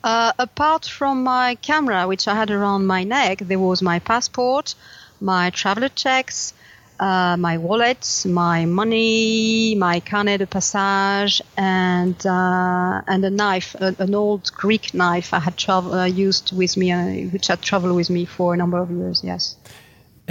[0.03, 4.75] Uh, apart from my camera, which I had around my neck, there was my passport,
[5.21, 6.55] my traveler checks,
[7.01, 13.95] uh, my wallet, my money, my carnet de passage, and uh, and a knife, a,
[13.99, 17.97] an old Greek knife I had travel, uh, used with me, uh, which had traveled
[17.97, 19.23] with me for a number of years.
[19.25, 19.57] Yes.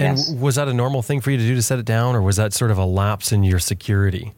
[0.00, 0.30] And yes.
[0.30, 2.36] was that a normal thing for you to do to set it down, or was
[2.36, 4.32] that sort of a lapse in your security?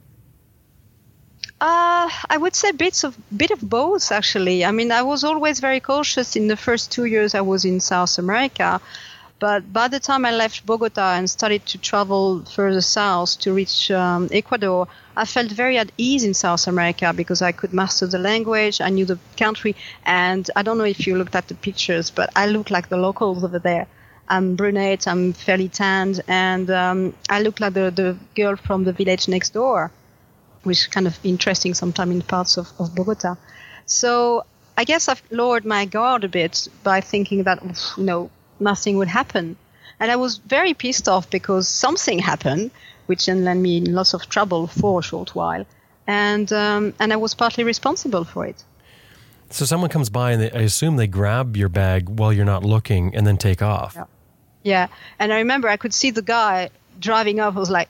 [1.60, 4.64] Uh, I would say bits of bit of both actually.
[4.64, 7.78] I mean, I was always very cautious in the first two years I was in
[7.78, 8.80] South America,
[9.38, 13.92] but by the time I left Bogota and started to travel further south to reach
[13.92, 18.18] um, Ecuador, I felt very at ease in South America because I could master the
[18.18, 22.10] language, I knew the country, and I don't know if you looked at the pictures,
[22.10, 23.86] but I look like the locals over there.
[24.32, 28.92] I'm brunette, I'm fairly tanned, and um, I look like the, the girl from the
[28.92, 29.90] village next door,
[30.62, 33.36] which is kind of interesting sometimes in parts of, of Bogota.
[33.84, 34.46] So
[34.78, 37.62] I guess I've lowered my guard a bit by thinking that,
[37.98, 39.56] you know, nothing would happen.
[40.00, 42.70] And I was very pissed off because something happened,
[43.06, 45.66] which then led me in lots of trouble for a short while.
[46.06, 48.64] And, um, and I was partly responsible for it.
[49.50, 52.64] So someone comes by and they, I assume they grab your bag while you're not
[52.64, 53.92] looking and then take off.
[53.94, 54.06] Yeah.
[54.62, 54.88] Yeah.
[55.18, 57.88] And I remember I could see the guy driving I was like,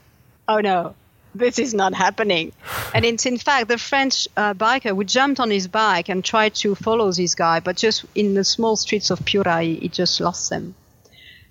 [0.49, 0.95] oh no,
[1.35, 2.53] this is not happening.
[2.95, 6.55] and it's in fact the French uh, biker who jumped on his bike and tried
[6.57, 10.21] to follow this guy, but just in the small streets of Piura, he, he just
[10.21, 10.75] lost them.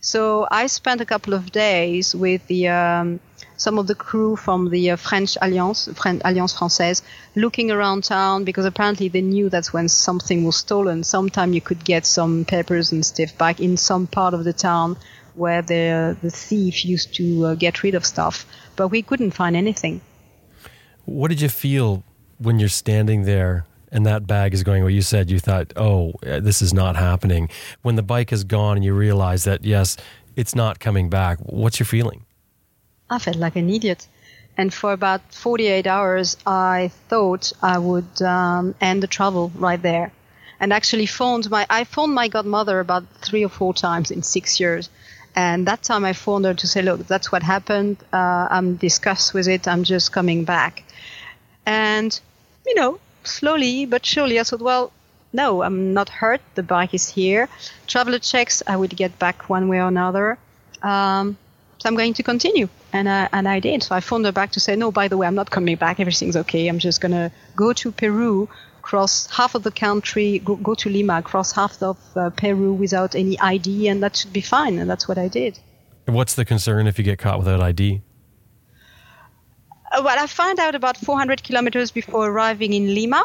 [0.01, 3.19] So I spent a couple of days with the um,
[3.61, 7.03] some of the crew from the uh, French Alliance, French, Alliance Française,
[7.35, 11.03] looking around town because apparently they knew that's when something was stolen.
[11.03, 14.97] Sometime you could get some papers and stuff back in some part of the town
[15.35, 18.45] where the the thief used to uh, get rid of stuff,
[18.75, 20.01] but we couldn't find anything.
[21.05, 22.03] What did you feel
[22.39, 24.81] when you're standing there and that bag is going?
[24.81, 27.47] Well, you said you thought, "Oh, this is not happening."
[27.83, 29.97] When the bike is gone and you realize that yes,
[30.35, 31.37] it's not coming back.
[31.39, 32.25] What's your feeling?
[33.11, 34.07] I felt like an idiot.
[34.57, 40.11] And for about 48 hours, I thought I would um, end the travel right there.
[40.59, 44.59] And actually phoned my, I phoned my godmother about three or four times in six
[44.59, 44.89] years.
[45.35, 47.97] And that time I phoned her to say, look, that's what happened.
[48.13, 49.67] Uh, I'm discussed with it.
[49.67, 50.83] I'm just coming back.
[51.65, 52.17] And,
[52.65, 54.91] you know, slowly but surely I thought, well,
[55.33, 56.41] no, I'm not hurt.
[56.55, 57.49] The bike is here.
[57.87, 60.37] Traveler checks, I would get back one way or another.
[60.81, 61.37] Um,
[61.79, 62.67] so I'm going to continue.
[62.93, 63.83] And, uh, and I did.
[63.83, 65.99] So I phoned her back to say, no, by the way, I'm not coming back.
[65.99, 66.67] Everything's okay.
[66.67, 68.49] I'm just going to go to Peru,
[68.81, 73.15] cross half of the country, go, go to Lima, cross half of uh, Peru without
[73.15, 74.77] any ID, and that should be fine.
[74.79, 75.57] And that's what I did.
[76.05, 78.01] What's the concern if you get caught without ID?
[79.91, 83.23] Uh, well, I found out about 400 kilometers before arriving in Lima.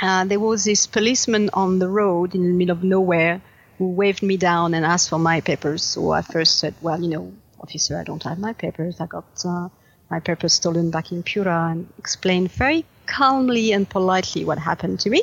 [0.00, 3.40] Uh, there was this policeman on the road in the middle of nowhere
[3.78, 5.82] who waved me down and asked for my papers.
[5.82, 9.00] So I first said, well, you know, officer, I don't have my papers.
[9.00, 9.68] I got uh,
[10.10, 15.10] my papers stolen back in Piura and explained very calmly and politely what happened to
[15.10, 15.22] me.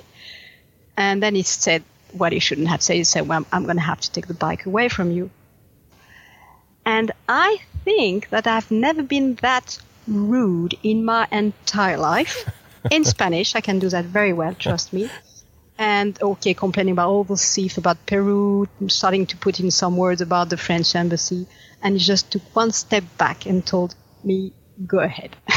[0.98, 2.96] And then he said what he shouldn't have said.
[2.96, 5.30] He said, well, I'm going to have to take the bike away from you.
[6.86, 12.50] And I think that I've never been that rude in my entire life.
[12.90, 15.10] In Spanish, I can do that very well, trust me
[15.80, 20.20] and okay, complaining about all the thief about Peru, starting to put in some words
[20.20, 21.48] about the French embassy,
[21.82, 24.54] and he just took one step back and told me,
[24.86, 25.36] "Go ahead."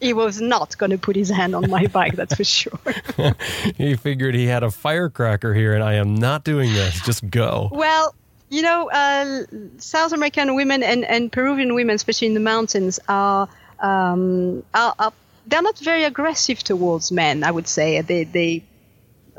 [0.00, 2.78] he was not going to put his hand on my bike, that's for sure.
[3.76, 7.00] he figured he had a firecracker here, and I am not doing this.
[7.02, 7.68] Just go.
[7.72, 8.14] Well,
[8.50, 9.44] you know, uh,
[9.78, 13.48] South American women and, and Peruvian women, especially in the mountains, are
[13.80, 15.12] um, are, are
[15.46, 17.44] they're not very aggressive towards men.
[17.44, 18.64] I would say they they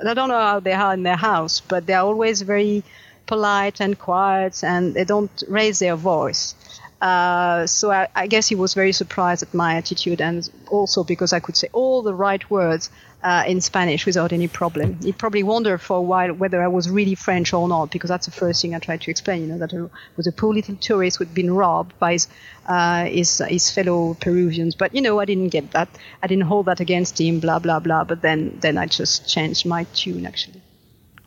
[0.05, 2.83] I don't know how they are in their house, but they're always very
[3.29, 6.55] polite and quiet, and they don't raise their voice.
[6.99, 11.31] Uh, so I, I, guess he was very surprised at my attitude, and also because
[11.31, 12.89] I could say all the right words
[13.23, 14.97] uh, in Spanish without any problem.
[15.01, 18.25] He probably wondered for a while whether I was really French or not, because that's
[18.25, 19.43] the first thing I tried to explain.
[19.43, 19.81] You know that I
[20.17, 22.27] was a poor little tourist who'd been robbed by his,
[22.65, 24.75] uh, his his fellow Peruvians.
[24.75, 25.89] But you know I didn't get that.
[26.23, 27.39] I didn't hold that against him.
[27.39, 28.03] Blah blah blah.
[28.03, 30.61] But then then I just changed my tune actually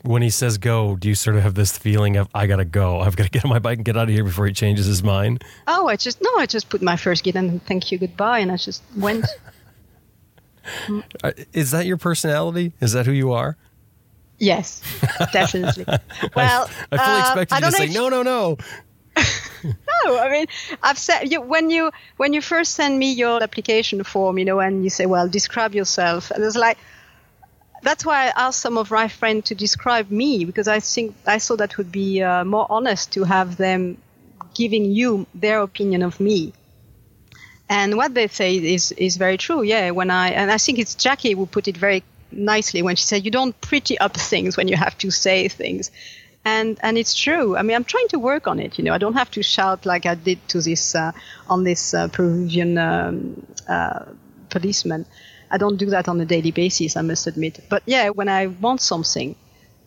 [0.02, 3.00] when he says go, do you sort of have this feeling of I gotta go,
[3.00, 4.86] I've got to get on my bike and get out of here before he changes
[4.86, 5.44] his mind?
[5.66, 8.50] Oh, I just no, I just put my first git and thank you goodbye, and
[8.52, 9.26] I just went.
[11.24, 12.72] Uh, is that your personality?
[12.80, 13.56] Is that who you are?
[14.38, 14.80] Yes,
[15.32, 15.84] definitely.
[16.36, 18.58] well, I, I fully uh, expected you to say no, no, no.
[19.64, 20.46] no, I mean,
[20.80, 24.60] I've said you, when you when you first send me your application form, you know,
[24.60, 26.78] and you say, well, describe yourself, and it's like
[27.82, 31.38] that's why I asked some of my friends to describe me because I think I
[31.38, 33.98] thought that would be uh, more honest to have them
[34.54, 36.52] giving you their opinion of me.
[37.68, 39.62] And what they say is is very true.
[39.62, 43.04] Yeah, when I and I think it's Jackie who put it very nicely when she
[43.04, 45.90] said you don't pretty up things when you have to say things.
[46.44, 47.56] And and it's true.
[47.56, 48.78] I mean, I'm trying to work on it.
[48.78, 51.12] You know, I don't have to shout like I did to this uh,
[51.48, 54.04] on this uh, Peruvian um, uh,
[54.50, 55.06] policeman.
[55.52, 57.60] I don't do that on a daily basis, I must admit.
[57.68, 59.36] But yeah, when I want something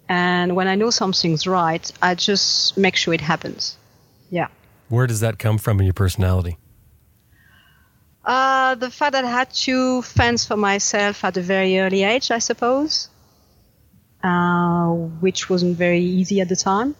[0.07, 3.75] and when I know something's right, I just make sure it happens.
[4.29, 4.47] Yeah.
[4.89, 6.57] Where does that come from in your personality?
[8.23, 12.29] Uh, the fact that I had to fence for myself at a very early age,
[12.29, 13.09] I suppose,
[14.23, 14.89] uh,
[15.19, 16.95] which wasn't very easy at the time.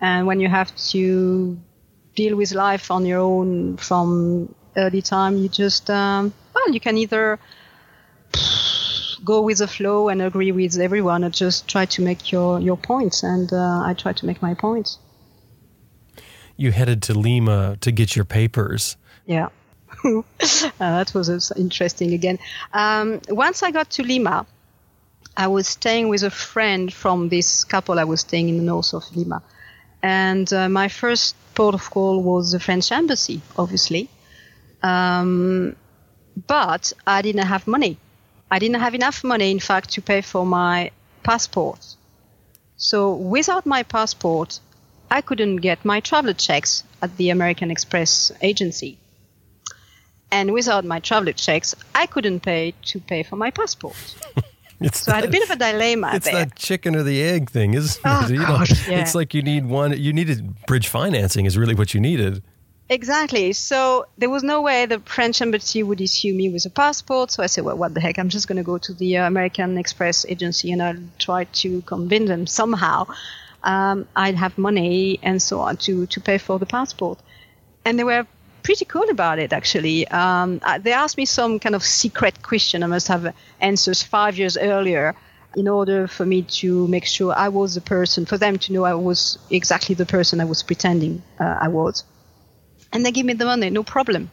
[0.00, 1.58] And when you have to
[2.14, 6.96] deal with life on your own from early time, you just, um, well, you can
[6.98, 7.38] either
[9.24, 12.76] go with the flow and agree with everyone and just try to make your, your
[12.76, 13.22] points.
[13.22, 14.98] And uh, I try to make my points.
[16.56, 18.96] You headed to Lima to get your papers.
[19.26, 19.48] Yeah.
[20.04, 20.22] uh,
[20.78, 22.38] that was interesting again.
[22.72, 24.46] Um, once I got to Lima,
[25.36, 28.94] I was staying with a friend from this couple I was staying in the north
[28.94, 29.42] of Lima.
[30.02, 34.08] And uh, my first port of call was the French embassy, obviously.
[34.82, 35.76] Um,
[36.46, 37.98] but I didn't have money.
[38.50, 40.90] I didn't have enough money, in fact, to pay for my
[41.22, 41.84] passport.
[42.76, 44.60] So without my passport,
[45.10, 48.98] I couldn't get my travel checks at the American Express agency.
[50.30, 53.96] And without my travel checks, I couldn't pay to pay for my passport.
[54.78, 56.34] It's So I had a bit of a dilemma It's there.
[56.44, 58.30] that chicken or the egg thing, isn't Oh, it?
[58.32, 59.00] You know, gosh, yeah.
[59.00, 59.98] It's like you need one.
[59.98, 62.42] You needed bridge financing is really what you needed.
[62.88, 63.52] Exactly.
[63.52, 67.32] So there was no way the French embassy would issue me with a passport.
[67.32, 68.18] So I said, well, what the heck?
[68.18, 71.82] I'm just going to go to the uh, American Express agency and I'll try to
[71.82, 73.06] convince them somehow
[73.64, 77.18] um, I'd have money and so on to, to pay for the passport.
[77.84, 78.24] And they were
[78.62, 80.06] pretty cool about it, actually.
[80.08, 82.84] Um, uh, they asked me some kind of secret question.
[82.84, 85.16] I must have answers five years earlier
[85.56, 88.84] in order for me to make sure I was the person, for them to know
[88.84, 92.04] I was exactly the person I was pretending uh, I was
[92.92, 94.30] and they give me the money, no problem.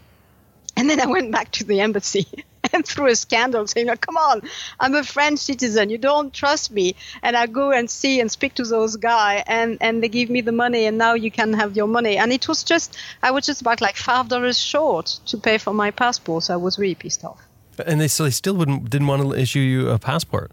[0.76, 2.26] And then I went back to the embassy
[2.74, 4.41] and threw a scandal saying, oh, come on,
[4.80, 5.89] I'm a French citizen.
[5.89, 6.95] You don't trust me.
[7.22, 10.41] And I go and see and speak to those guys and, and they give me
[10.41, 12.18] the money and now you can have your money.
[12.18, 15.91] And it was just, I was just about like $5 short to pay for my
[15.91, 16.43] passport.
[16.43, 17.41] So I was really pissed off.
[17.86, 20.51] And they so they still wouldn't didn't want to issue you a passport.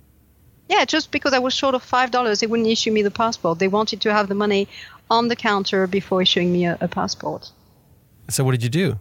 [0.70, 3.58] Yeah, just because I was short of $5, they wouldn't issue me the passport.
[3.58, 4.68] They wanted to have the money
[5.10, 7.50] on the counter before issuing me a, a passport.
[8.30, 8.98] So what did you do?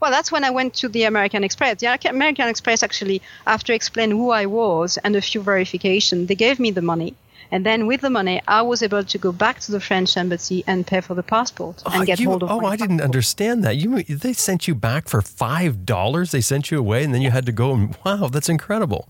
[0.00, 1.80] Well, that's when I went to the American Express.
[1.80, 6.60] The American Express actually, after explaining who I was and a few verification, they gave
[6.60, 7.14] me the money.
[7.50, 10.62] And then with the money, I was able to go back to the French embassy
[10.66, 13.64] and pay for the passport oh, and get you- hold of oh, I didn't understand
[13.64, 13.76] that.
[13.76, 16.30] You they sent you back for five dollars.
[16.30, 17.72] They sent you away, and then you had to go.
[17.72, 19.08] And wow, that's incredible.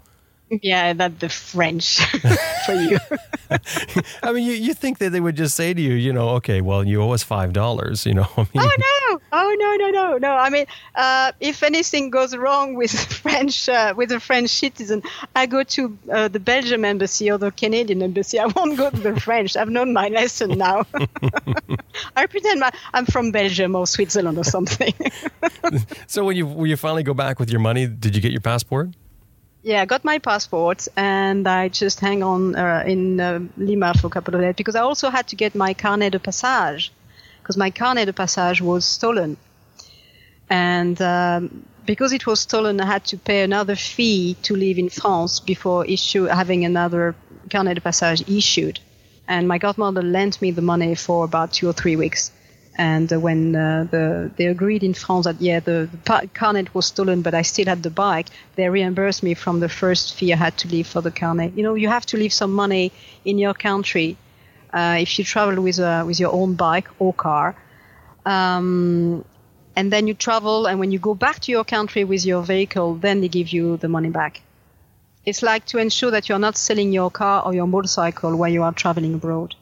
[0.51, 2.01] Yeah, that the French
[2.67, 2.99] for you.
[4.23, 6.61] I mean, you, you think that they would just say to you, you know, okay,
[6.61, 8.07] well, you owe us five dollars.
[8.07, 9.21] You know, I mean, Oh no!
[9.33, 9.77] Oh no!
[9.77, 9.91] No!
[9.91, 10.19] No!
[10.19, 10.31] No!
[10.31, 15.03] I mean, uh, if anything goes wrong with French, uh, with a French citizen,
[15.37, 18.39] I go to uh, the Belgium embassy or the Canadian embassy.
[18.39, 19.57] I won't go to the French.
[19.57, 20.87] I've known my lesson now.
[22.17, 24.95] I pretend my, I'm from Belgium or Switzerland or something.
[26.07, 28.41] so when you when you finally go back with your money, did you get your
[28.41, 28.91] passport?
[29.69, 34.07] Yeah, I got my passport and I just hang on uh, in uh, Lima for
[34.07, 36.91] a couple of days because I also had to get my carnet de passage
[37.43, 39.37] because my carnet de passage was stolen.
[40.49, 44.89] And um, because it was stolen, I had to pay another fee to live in
[44.89, 47.15] France before issue having another
[47.51, 48.81] carnet de passage issued.
[49.29, 52.33] And my godmother lent me the money for about two or three weeks.
[52.79, 56.87] And uh, when uh, the, they agreed in France that yeah the, the carnet was
[56.87, 60.37] stolen, but I still had the bike, they reimbursed me from the first fee I
[60.37, 61.53] had to leave for the carnet.
[61.57, 62.93] You know, you have to leave some money
[63.25, 64.17] in your country
[64.73, 67.57] uh, if you travel with a, with your own bike or car.
[68.25, 69.25] Um,
[69.77, 72.95] and then you travel, and when you go back to your country with your vehicle,
[72.97, 74.43] then they give you the money back.
[75.25, 78.63] It's like to ensure that you're not selling your car or your motorcycle while you
[78.63, 79.55] are traveling abroad.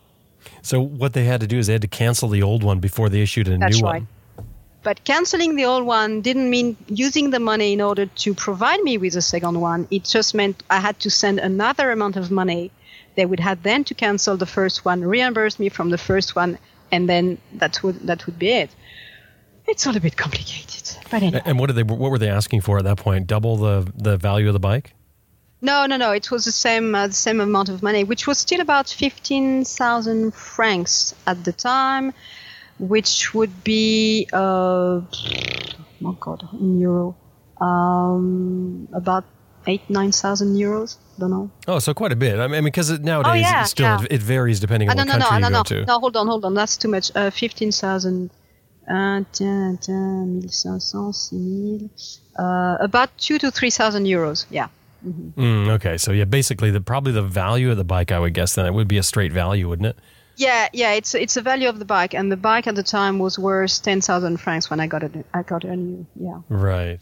[0.63, 3.09] So what they had to do is they had to cancel the old one before
[3.09, 4.03] they issued a That's new right.
[4.03, 4.09] one.
[4.83, 8.99] But canceling the old one didn't mean using the money in order to provide me
[8.99, 9.89] with a second one.
[9.91, 12.71] It just meant I had to send another amount of money.
[13.17, 16.59] They would have then to cancel the first one, reimburse me from the first one,
[16.93, 18.71] and then that would that would be it.
[19.67, 21.43] It's all a bit complicated, but anyway.
[21.45, 21.83] And what did they?
[21.83, 23.27] What were they asking for at that point?
[23.27, 24.93] Double the the value of the bike?
[25.63, 26.13] No, no, no.
[26.13, 29.65] It was the same uh, the same amount of money, which was still about fifteen
[29.65, 32.13] thousand francs at the time,
[32.79, 35.01] which would be uh,
[36.05, 37.17] oh god, in euro,
[37.61, 39.25] um, about
[39.67, 40.97] eight nine thousand euros.
[41.17, 41.51] I don't know.
[41.67, 42.39] Oh, so quite a bit.
[42.39, 44.07] I mean, because it, nowadays Oh, yeah, it still yeah.
[44.11, 45.87] it varies depending Uh, on no, what no, country no, you no, go no, to.
[45.87, 45.99] no.
[46.01, 46.55] Hold on, hold on.
[46.55, 47.11] That's too much.
[47.17, 48.31] Uh, fifteen thousand.
[48.89, 51.91] Uh, tiens, tiens, 1500, 6000,
[52.39, 54.47] uh, about two to three thousand euros.
[54.51, 54.69] Yeah.
[55.07, 58.55] Mm, okay, so yeah, basically the probably the value of the bike, I would guess
[58.55, 59.99] then it would be a straight value, wouldn't it?
[60.37, 63.19] Yeah, yeah, it's it's the value of the bike, and the bike at the time
[63.19, 65.25] was worth ten thousand francs when I got it.
[65.33, 66.07] I got it new.
[66.19, 67.01] Yeah, Right.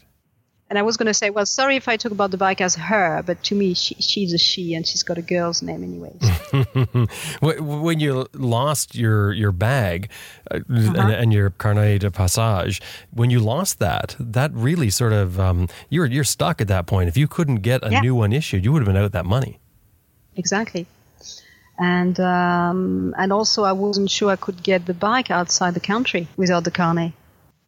[0.69, 3.21] And I was gonna say, well, sorry if I talk about the bike as her,
[3.25, 6.21] but to me, she, she's a she, and she's got a girl's name anyways.
[7.41, 10.09] When you lost your your bag
[10.51, 11.01] uh, Uh-huh.
[11.01, 12.81] and, and your carnet de passage,
[13.13, 17.09] when you lost that, that really sort of um, you're you're stuck at that point.
[17.09, 18.01] If you couldn't get a Yeah.
[18.01, 19.59] new one issued, you would have been out that money.
[20.35, 20.85] exactly.
[21.77, 26.27] And um, and also, I wasn't sure I could get the bike outside the country
[26.37, 27.11] without the carnet.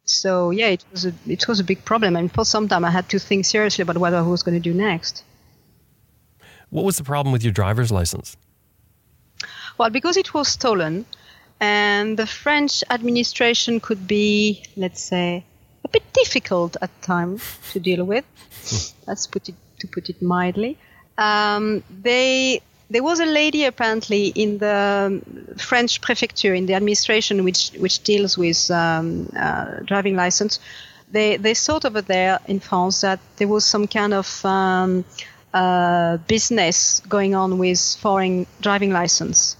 [0.08, 2.90] So yeah, it was a it was a big problem, and for some time I
[2.90, 5.22] had to think seriously about what I was going to do next.
[6.70, 8.36] What was the problem with your driver's license?
[9.76, 11.06] Well, because it was stolen,
[11.60, 15.44] and the French administration could be, let's say,
[15.84, 17.42] a bit difficult at times
[17.72, 18.24] to deal with.
[19.06, 20.76] Let's put it to put it mildly.
[21.16, 22.60] Um, they
[22.90, 25.20] there was a lady apparently in the
[25.58, 30.58] French prefecture in the administration which which deals with um, uh, driving license.
[31.10, 35.04] They they thought over there in France that there was some kind of um,
[35.52, 39.56] uh, business going on with foreign driving license,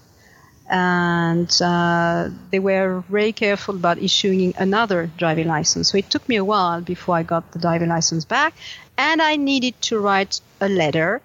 [0.69, 5.91] and uh, they were very careful about issuing another driving license.
[5.91, 8.55] So it took me a while before I got the driving license back,
[8.97, 11.21] and I needed to write a letter,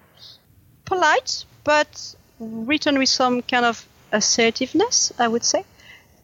[0.85, 5.65] polite but written with some kind of assertiveness, I would say,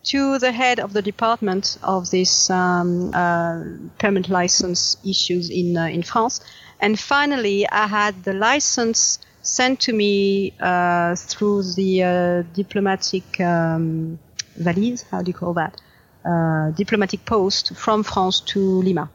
[0.04, 3.64] to the head of the department of this um, uh,
[4.00, 6.40] permanent license issues in uh, in France.
[6.80, 14.20] And finally, I had the license sent to me uh, through the uh, diplomatic um,
[14.56, 15.04] valise.
[15.12, 15.80] How do you call that?
[16.26, 19.10] Uh, diplomatic post from France to Lima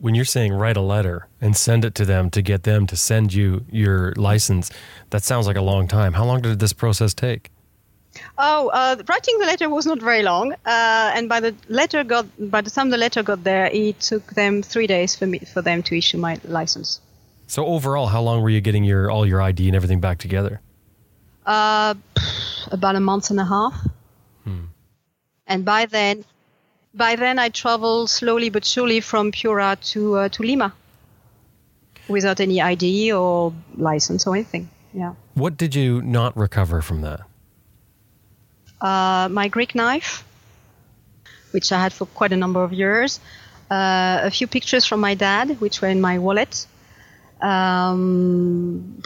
[0.00, 2.96] when you're saying write a letter and send it to them to get them to
[2.96, 4.70] send you your license,
[5.10, 6.14] that sounds like a long time.
[6.14, 7.50] How long did this process take?
[8.38, 12.26] Oh, uh, writing the letter was not very long, uh, and by the letter got
[12.50, 15.62] by the time the letter got there, it took them three days for me for
[15.62, 17.00] them to issue my license.
[17.46, 20.60] So overall, how long were you getting your all your ID and everything back together?
[21.46, 21.94] Uh,
[22.72, 23.74] about a month and a half.
[24.44, 24.64] Hmm.
[25.46, 26.24] And by then,
[26.94, 30.72] by then I traveled slowly but surely from Piura to uh, to Lima
[32.08, 34.68] without any ID or license or anything.
[34.92, 35.14] Yeah.
[35.34, 37.20] What did you not recover from that?
[38.80, 40.24] Uh, my Greek knife,
[41.52, 43.20] which I had for quite a number of years.
[43.70, 46.66] Uh, a few pictures from my dad, which were in my wallet.
[47.40, 49.00] Um,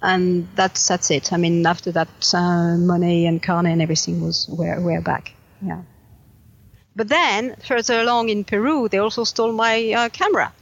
[0.00, 1.32] and that's that's it.
[1.32, 5.32] I mean, after that, uh, money and car and everything was were, were back.
[5.60, 5.82] Yeah.
[6.96, 10.52] But then, further along in Peru, they also stole my uh, camera.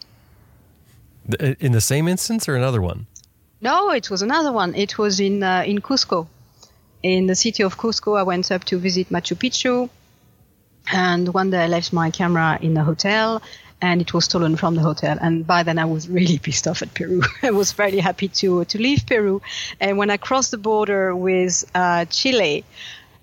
[1.41, 3.07] Uh, in the same instance or another one?
[3.61, 4.75] No, it was another one.
[4.75, 6.27] It was in uh, in Cusco.
[7.03, 9.89] In the city of Cusco, I went up to visit Machu Picchu,
[10.93, 13.43] and one day I left my camera in the hotel,
[13.81, 15.17] and it was stolen from the hotel.
[15.21, 17.23] And by then, I was really pissed off at Peru.
[17.43, 19.43] I was very happy to to leave Peru,
[19.81, 22.65] and when I crossed the border with uh, Chile.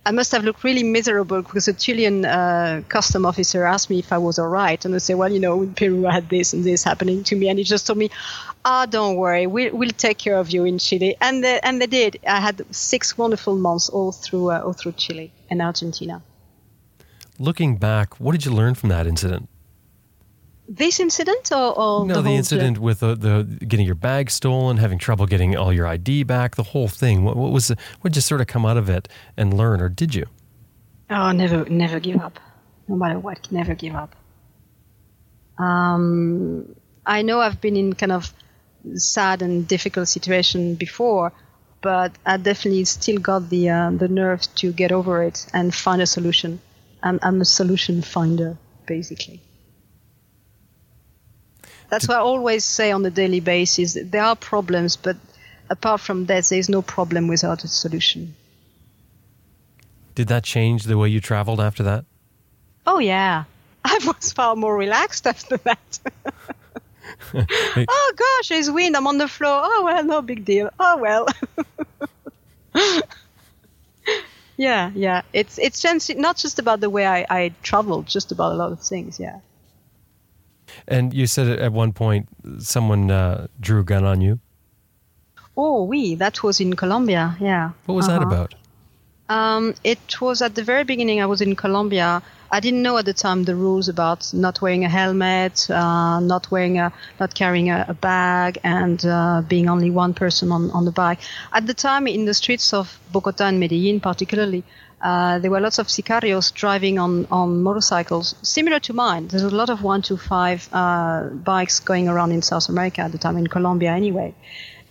[0.05, 4.13] I must have looked really miserable because a Chilean uh, custom officer asked me if
[4.13, 6.53] I was all right, and I said, "Well, you know, in Peru I had this
[6.53, 8.09] and this happening to me," and he just told me,
[8.63, 11.81] "Ah, oh, don't worry, we'll, we'll take care of you in Chile," and they, and
[11.81, 12.17] they did.
[12.25, 16.21] I had six wonderful months all through uh, all through Chile and Argentina.
[17.37, 19.49] Looking back, what did you learn from that incident?
[20.69, 22.83] This incident or, or no the, the incident trip?
[22.83, 26.63] with the, the, getting your bag stolen having trouble getting all your id back the
[26.63, 27.23] whole thing.
[27.23, 30.13] What, what was what just sort of come out of it and learn or did
[30.13, 30.27] you?
[31.09, 32.39] Oh never never give up.
[32.87, 34.15] No matter what never give up.
[35.57, 38.31] Um, i know i've been in kind of
[38.93, 41.33] sad and difficult situation before
[41.81, 46.01] but i definitely still got the uh, the nerve to get over it and find
[46.01, 46.61] a solution.
[47.01, 49.41] I'm, I'm a solution finder basically
[51.89, 53.97] that's what I always say on a daily basis.
[54.01, 55.17] There are problems, but
[55.69, 58.35] apart from that, there is no problem without a solution.
[60.15, 62.05] Did that change the way you traveled after that?
[62.85, 63.45] Oh, yeah.
[63.85, 65.99] I was far more relaxed after that.
[67.33, 68.95] oh, gosh, there's wind.
[68.95, 69.61] I'm on the floor.
[69.63, 70.69] Oh, well, no big deal.
[70.79, 71.27] Oh, well.
[74.57, 75.21] yeah, yeah.
[75.33, 78.71] It's, it's just, not just about the way I, I traveled, just about a lot
[78.71, 79.39] of things, yeah.
[80.87, 82.27] And you said at one point
[82.59, 84.39] someone uh, drew a gun on you.
[85.55, 86.15] Oh, we.
[86.15, 87.35] That was in Colombia.
[87.39, 87.71] Yeah.
[87.85, 88.19] What was uh-huh.
[88.19, 88.55] that about?
[89.29, 91.21] Um, it was at the very beginning.
[91.21, 92.23] I was in Colombia.
[92.51, 96.49] I didn't know at the time the rules about not wearing a helmet, uh, not
[96.49, 100.85] wearing a, not carrying a, a bag, and uh, being only one person on, on
[100.85, 101.19] the bike.
[101.53, 104.63] At the time, in the streets of Bogota and Medellin, particularly,
[105.01, 109.27] uh, there were lots of sicarios driving on, on motorcycles similar to mine.
[109.27, 113.37] There's a lot of 125 uh, bikes going around in South America at the time,
[113.37, 114.35] in Colombia anyway.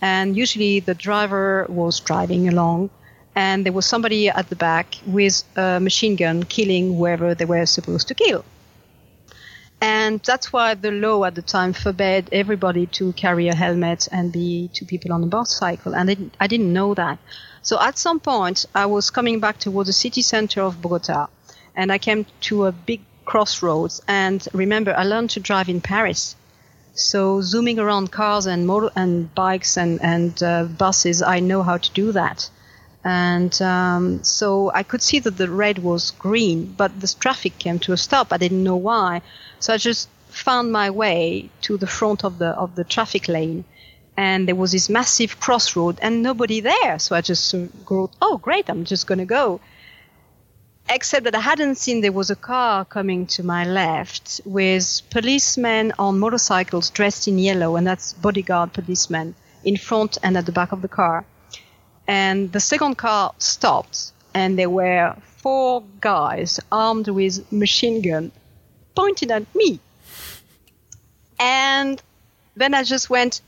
[0.01, 2.89] And usually the driver was driving along,
[3.35, 7.65] and there was somebody at the back with a machine gun killing whoever they were
[7.65, 8.43] supposed to kill.
[9.81, 14.31] And that's why the law at the time forbade everybody to carry a helmet and
[14.31, 15.95] be two people on a bicycle.
[15.95, 17.17] And I didn't know that.
[17.61, 21.27] So at some point, I was coming back towards the city center of Bogota,
[21.75, 24.01] and I came to a big crossroads.
[24.07, 26.35] And remember, I learned to drive in Paris.
[26.93, 31.77] So zooming around cars and motor and bikes and and uh, buses, I know how
[31.77, 32.49] to do that.
[33.03, 37.79] And um, so I could see that the red was green, but the traffic came
[37.79, 38.33] to a stop.
[38.33, 39.21] I didn't know why.
[39.59, 43.63] So I just found my way to the front of the, of the traffic lane.
[44.17, 46.99] And there was this massive crossroad and nobody there.
[46.99, 49.61] So I just thought, oh, great, I'm just to go
[50.89, 55.93] except that I hadn't seen there was a car coming to my left with policemen
[55.99, 60.71] on motorcycles dressed in yellow, and that's bodyguard policemen in front and at the back
[60.71, 61.25] of the car.
[62.09, 68.31] And the second car stopped, and there were four guys armed with machine gun
[68.95, 69.79] pointed at me.
[71.39, 72.01] And
[72.55, 73.41] then I just went,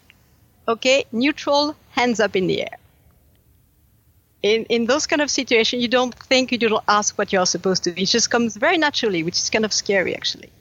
[0.68, 2.78] okay, neutral, hands up in the air
[4.43, 7.84] in, in those kind of situations, you don't think, you don't ask what you're supposed
[7.84, 8.01] to do.
[8.01, 10.51] It just comes very naturally, which is kind of scary, actually.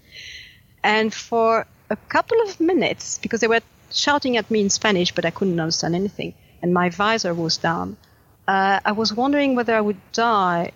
[0.83, 5.25] And for a couple of minutes, because they were shouting at me in Spanish, but
[5.25, 7.97] I couldn't understand anything, and my visor was down,
[8.49, 10.73] uh, I was wondering whether I would die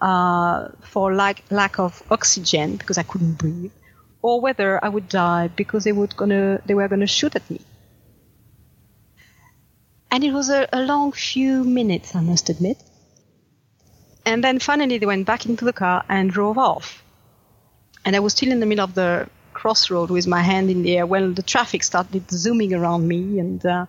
[0.00, 3.72] uh, for lack, lack of oxygen, because I couldn't breathe,
[4.22, 7.48] or whether I would die because they, would gonna, they were going to shoot at
[7.50, 7.60] me.
[10.10, 12.78] And it was a, a long few minutes, I must admit.
[14.26, 17.02] And then finally they went back into the car and drove off.
[18.04, 20.96] And I was still in the middle of the crossroad with my hand in the
[20.96, 23.86] air when the traffic started zooming around me and uh,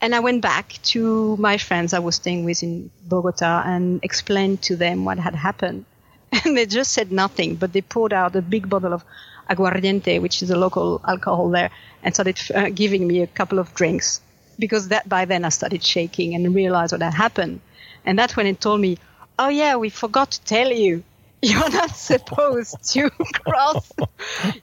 [0.00, 4.62] and I went back to my friends I was staying with in Bogota and explained
[4.62, 5.84] to them what had happened.
[6.44, 9.04] And they just said nothing, but they poured out a big bottle of
[9.48, 11.70] aguardiente, which is a local alcohol there,
[12.02, 14.20] and started uh, giving me a couple of drinks
[14.58, 17.60] because that by then I started shaking and realized what had happened.
[18.04, 18.98] And that's when it told me,
[19.38, 21.04] oh yeah, we forgot to tell you.
[21.46, 23.08] You're not supposed to
[23.44, 23.92] cross.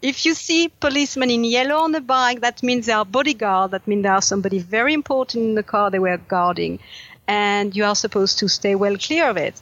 [0.01, 3.71] if you see policemen in yellow on the bike, that means they are bodyguard.
[3.71, 6.79] That means they are somebody very important in the car they were guarding.
[7.25, 9.61] And you are supposed to stay well clear of it.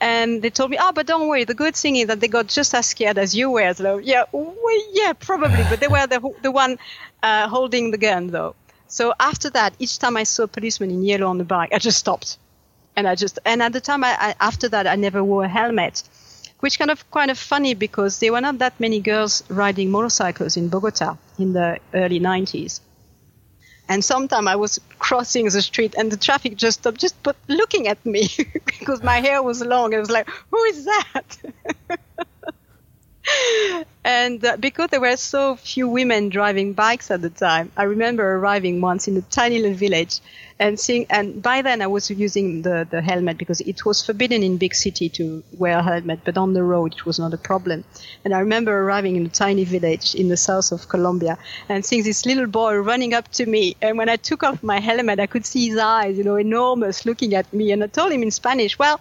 [0.00, 1.42] And they told me, oh, but don't worry.
[1.42, 3.74] The good thing is that they got just as scared as you were.
[3.74, 5.64] So, yeah, well, yeah, probably.
[5.68, 6.78] But they were the, the one
[7.24, 8.54] uh, holding the gun, though.
[8.86, 11.78] So after that, each time I saw a policeman in yellow on the bike, I
[11.80, 12.38] just stopped.
[12.94, 15.48] And I just, and at the time, I, I, after that, I never wore a
[15.48, 16.02] helmet,
[16.60, 20.56] which kind of kind of funny because there were not that many girls riding motorcycles
[20.56, 22.80] in Bogota in the early 90s.
[23.88, 27.86] And sometime I was crossing the street and the traffic just stopped, just but looking
[27.86, 28.28] at me
[28.66, 29.94] because my hair was long.
[29.94, 31.38] I was like, who is that?
[34.04, 38.36] and uh, because there were so few women driving bikes at the time, I remember
[38.36, 40.20] arriving once in a tiny little village
[40.58, 44.42] and seeing, and by then I was using the, the helmet because it was forbidden
[44.42, 47.38] in big city to wear a helmet, but on the road it was not a
[47.38, 47.84] problem.
[48.24, 51.36] And I remember arriving in a tiny village in the south of Colombia
[51.68, 53.76] and seeing this little boy running up to me.
[53.82, 57.04] And when I took off my helmet, I could see his eyes, you know, enormous
[57.04, 57.72] looking at me.
[57.72, 59.00] And I told him in Spanish, well,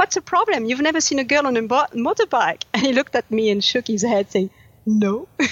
[0.00, 0.64] What's the problem?
[0.64, 2.62] You've never seen a girl on a bo- motorbike.
[2.72, 4.48] And he looked at me and shook his head, saying,
[4.86, 5.28] No.
[5.40, 5.50] so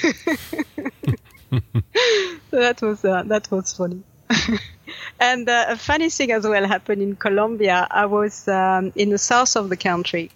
[2.53, 4.03] that was uh, that was funny.
[5.21, 7.87] and uh, a funny thing as well happened in Colombia.
[7.91, 10.31] I was um, in the south of the country,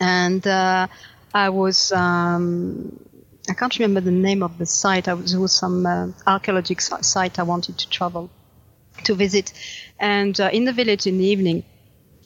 [0.00, 0.88] and uh,
[1.32, 2.98] I was um,
[3.48, 5.06] I can't remember the name of the site.
[5.06, 8.28] I was, was some uh, archaeological site I wanted to travel
[9.04, 9.52] to visit,
[10.00, 11.62] and uh, in the village in the evening,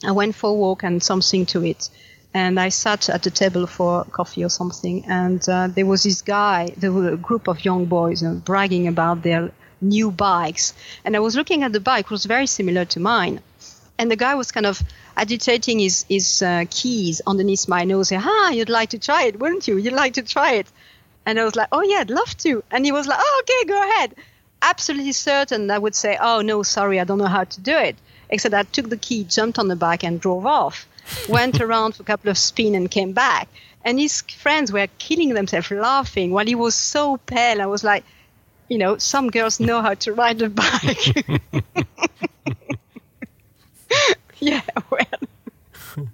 [0.05, 1.89] I went for a walk and something to eat.
[2.33, 5.05] And I sat at the table for coffee or something.
[5.07, 8.87] And uh, there was this guy, there were a group of young boys uh, bragging
[8.87, 9.51] about their
[9.81, 10.73] new bikes.
[11.05, 13.39] And I was looking at the bike, it was very similar to mine.
[13.97, 14.81] And the guy was kind of
[15.15, 19.67] agitating his, his uh, keys underneath my nose, Ah, you'd like to try it, wouldn't
[19.67, 19.77] you?
[19.77, 20.67] You'd like to try it.
[21.25, 22.63] And I was like, Oh, yeah, I'd love to.
[22.69, 24.15] And he was like, Oh, okay, go ahead.
[24.61, 27.95] Absolutely certain I would say, Oh, no, sorry, I don't know how to do it
[28.35, 30.87] except I took the key, jumped on the bike, and drove off.
[31.27, 33.47] Went around for a couple of spin and came back.
[33.83, 37.61] And his friends were killing themselves laughing while he was so pale.
[37.61, 38.03] I was like,
[38.67, 41.15] you know, some girls know how to ride a bike.
[44.39, 45.19] yeah, well.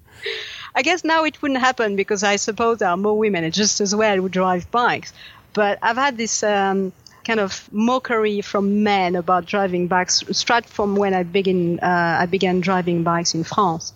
[0.76, 3.96] I guess now it wouldn't happen because I suppose there are more women just as
[3.96, 5.14] well who drive bikes.
[5.54, 6.94] But I've had this um,
[7.24, 12.26] kind of mockery from men about driving bikes, straight from when I begin uh, I
[12.26, 13.94] began driving bikes in France,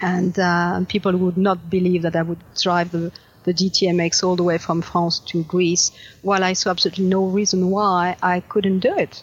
[0.00, 3.12] and uh, people would not believe that I would drive the
[3.44, 7.70] the DTMX all the way from France to Greece, while I saw absolutely no reason
[7.70, 9.22] why I couldn't do it.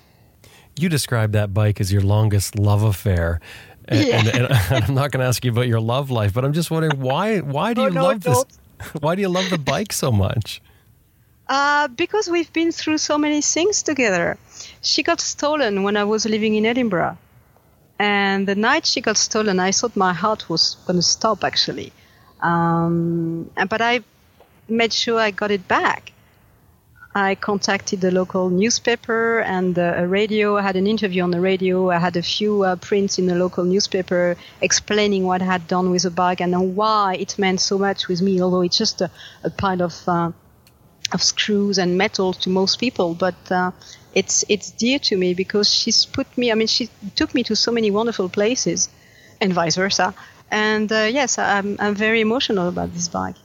[0.80, 3.40] You described that bike as your longest love affair.
[3.88, 4.18] And, Yeah.
[4.18, 4.28] and,
[4.72, 7.00] and I'm not going to ask you about your love life, but I'm just wondering
[7.00, 8.44] why why do Oh, you no, love this?
[9.00, 10.62] Why do you love the bike so much?
[11.50, 14.38] Uh, because we've been through so many things together.
[14.82, 17.18] She got stolen when I was living in Edinburgh.
[18.00, 21.94] And the night she got stolen, I thought my heart was going to stop actually.
[22.42, 24.02] Um, but I
[24.68, 26.12] made sure I got it back.
[27.16, 30.58] I contacted the local newspaper and a radio.
[30.58, 31.90] I had an interview on the radio.
[31.90, 35.90] I had a few uh, prints in the local newspaper explaining what I had done
[35.90, 39.10] with the bag and why it meant so much with me, although it's just a,
[39.44, 40.32] a pile of, uh,
[41.14, 43.14] of screws and metal to most people.
[43.14, 43.72] But uh,
[44.14, 47.56] it's, it's dear to me because she's put me, I mean, she took me to
[47.56, 48.90] so many wonderful places
[49.40, 50.14] and vice versa.
[50.50, 53.36] And uh, yes, I'm, I'm very emotional about this bike.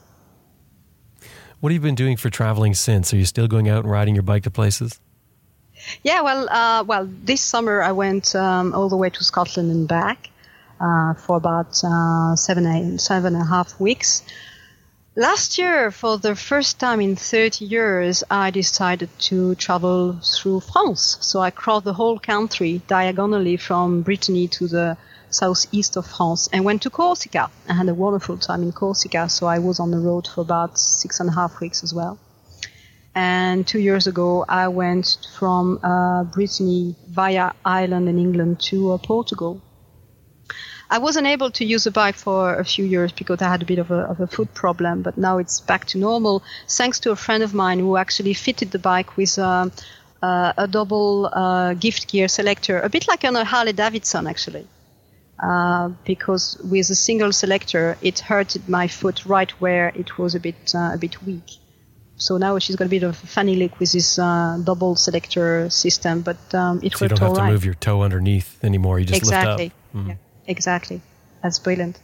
[1.60, 3.12] What have you been doing for traveling since?
[3.12, 4.98] Are you still going out and riding your bike to places?
[6.02, 9.86] Yeah, well, uh, well, this summer I went um, all the way to Scotland and
[9.86, 10.30] back
[10.80, 14.22] uh, for about uh, seven, eight, seven and a half weeks.
[15.14, 21.18] Last year, for the first time in 30 years, I decided to travel through France.
[21.20, 24.96] So I crossed the whole country diagonally from Brittany to the
[25.28, 27.50] southeast of France and went to Corsica.
[27.68, 30.78] I had a wonderful time in Corsica, so I was on the road for about
[30.78, 32.18] six and a half weeks as well.
[33.14, 38.96] And two years ago, I went from uh, Brittany via Ireland and England to uh,
[38.96, 39.60] Portugal.
[40.92, 43.64] I wasn't able to use the bike for a few years because I had a
[43.64, 47.10] bit of a, of a foot problem, but now it's back to normal thanks to
[47.12, 49.70] a friend of mine who actually fitted the bike with uh,
[50.22, 54.66] uh a double uh, gift gear selector, a bit like on a Harley Davidson actually.
[55.42, 60.40] Uh, because with a single selector, it hurted my foot right where it was a
[60.40, 61.50] bit uh, a bit weak.
[62.16, 65.70] So now she's got a bit of a funny look with this uh, double selector
[65.70, 69.00] system, but um, it so you don't have to move your toe underneath anymore.
[69.00, 69.64] You just exactly.
[69.64, 70.00] lift up.
[70.00, 70.08] Mm.
[70.08, 70.16] Yeah,
[70.46, 71.00] exactly.
[71.42, 71.98] That's brilliant.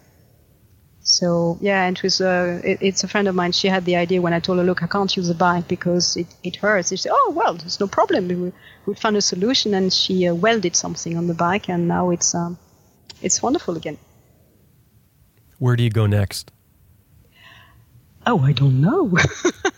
[1.01, 3.53] So yeah, and uh, it, it's a friend of mine.
[3.53, 6.19] She had the idea when I told her, look, I can't use the bike because
[6.19, 6.91] it, it hurts.
[6.91, 8.29] She said, oh well, there's no problem.
[8.29, 8.53] We,
[8.85, 12.35] we found a solution, and she uh, welded something on the bike, and now it's
[12.35, 12.59] um,
[13.23, 13.97] it's wonderful again.
[15.59, 16.53] Where do you go next?
[18.27, 19.17] Oh, I don't know.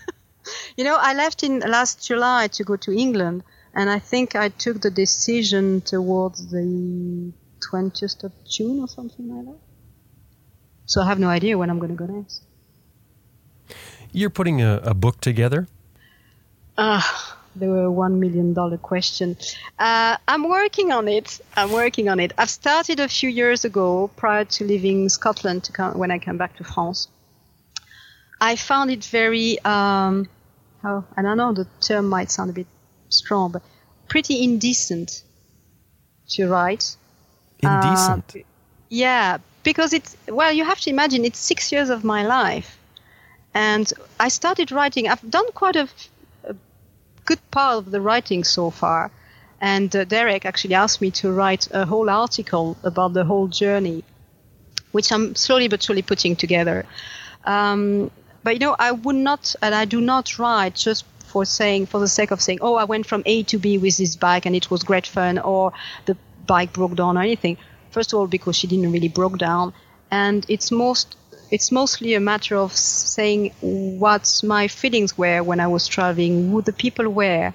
[0.76, 4.48] you know, I left in last July to go to England, and I think I
[4.48, 7.32] took the decision towards the
[7.70, 9.60] 20th of June or something like that.
[10.86, 12.42] So I have no idea when I'm going to go next.
[14.12, 15.68] You're putting a, a book together?
[16.76, 19.36] Ah, the one million dollar question.
[19.78, 21.40] Uh, I'm working on it.
[21.56, 22.32] I'm working on it.
[22.36, 26.38] I've started a few years ago, prior to leaving Scotland to come, when I came
[26.38, 27.08] back to France.
[28.40, 30.28] I found it very, um,
[30.82, 32.66] how, and I know the term might sound a bit
[33.10, 33.62] strong, but
[34.08, 35.22] pretty indecent
[36.30, 36.96] to write.
[37.62, 38.32] Indecent.
[38.36, 38.38] Uh,
[38.88, 42.78] yeah, because it's well, you have to imagine it's six years of my life,
[43.54, 45.08] and I started writing.
[45.08, 45.88] I've done quite a
[47.30, 49.10] good part of the writing so far.
[49.60, 54.02] And uh, Derek actually asked me to write a whole article about the whole journey,
[54.92, 56.86] which I'm slowly but surely putting together.
[57.44, 58.10] Um,
[58.42, 62.00] but you know, I would not, and I do not write just for saying, for
[62.00, 64.56] the sake of saying, oh, I went from A to B with this bike and
[64.56, 65.72] it was great fun, or
[66.06, 67.56] the bike broke down or anything.
[67.90, 69.72] First of all, because she didn't really broke down,
[70.10, 71.16] and it's most
[71.50, 76.62] it's mostly a matter of saying what my feelings were when I was traveling, who
[76.62, 77.52] the people were,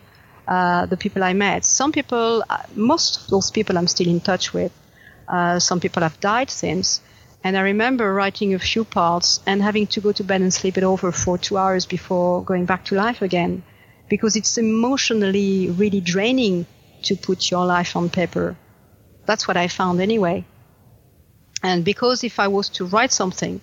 [0.47, 1.63] uh, the people I met.
[1.63, 4.73] Some people, uh, most of those people I'm still in touch with.
[5.27, 6.99] Uh, some people have died since.
[7.43, 10.77] And I remember writing a few parts and having to go to bed and sleep
[10.77, 13.63] it over for two hours before going back to life again.
[14.09, 16.65] Because it's emotionally really draining
[17.03, 18.55] to put your life on paper.
[19.25, 20.45] That's what I found anyway.
[21.63, 23.61] And because if I was to write something,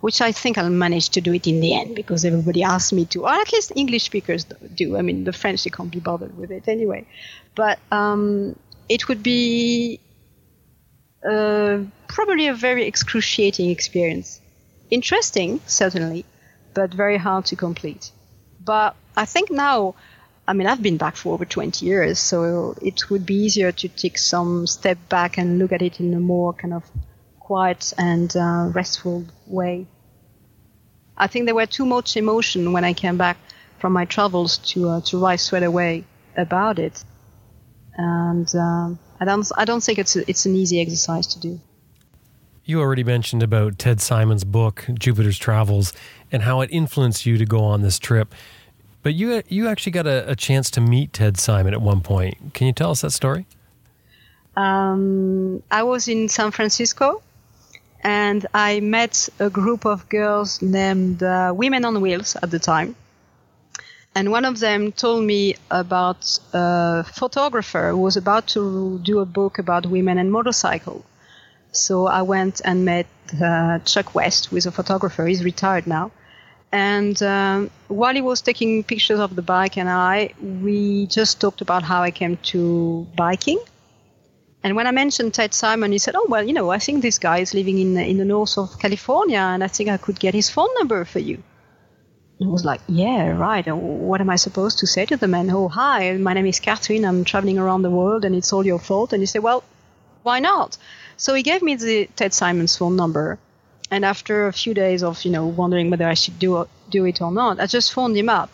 [0.00, 3.04] which I think I'll manage to do it in the end because everybody asked me
[3.06, 4.96] to, or at least English speakers do.
[4.96, 7.06] I mean, the French, they can't be bothered with it anyway.
[7.54, 8.56] But um,
[8.88, 9.98] it would be
[11.28, 14.40] uh, probably a very excruciating experience.
[14.90, 16.24] Interesting, certainly,
[16.74, 18.12] but very hard to complete.
[18.64, 19.94] But I think now,
[20.48, 23.86] I mean, I've been back for over 20 years, so it would be easier to
[23.86, 26.84] take some step back and look at it in a more kind of
[27.38, 29.86] quiet and uh, restful way.
[31.18, 33.36] I think there were too much emotion when I came back
[33.78, 37.04] from my travels to uh, to write straight away about it,
[37.94, 41.60] and um, I don't I don't think it's a, it's an easy exercise to do.
[42.64, 45.92] You already mentioned about Ted Simon's book Jupiter's Travels
[46.32, 48.34] and how it influenced you to go on this trip.
[49.02, 52.54] But you you actually got a, a chance to meet Ted Simon at one point.
[52.54, 53.46] Can you tell us that story?
[54.56, 57.22] Um, I was in San Francisco
[58.02, 62.96] and I met a group of girls named uh, Women on Wheels at the time.
[64.14, 69.24] and one of them told me about a photographer who was about to do a
[69.24, 71.04] book about women and motorcycle.
[71.72, 73.06] So I went and met
[73.40, 75.26] uh, Chuck West, who is a photographer.
[75.26, 76.10] He's retired now.
[76.70, 81.60] And um, while he was taking pictures of the bike and I, we just talked
[81.62, 83.58] about how I came to biking.
[84.62, 87.18] And when I mentioned Ted Simon, he said, "Oh well, you know, I think this
[87.18, 90.34] guy is living in in the north of California, and I think I could get
[90.34, 91.42] his phone number for you."
[92.40, 93.66] I was like, yeah, right.
[93.66, 95.50] What am I supposed to say to the man?
[95.50, 97.04] Oh, hi, my name is Catherine.
[97.04, 99.12] I'm traveling around the world and it's all your fault.
[99.12, 99.64] And he said, well,
[100.22, 100.78] why not?
[101.16, 103.40] So he gave me the Ted Simon's phone number.
[103.90, 107.22] And after a few days of, you know, wondering whether I should do, do it
[107.22, 108.50] or not, I just phoned him up.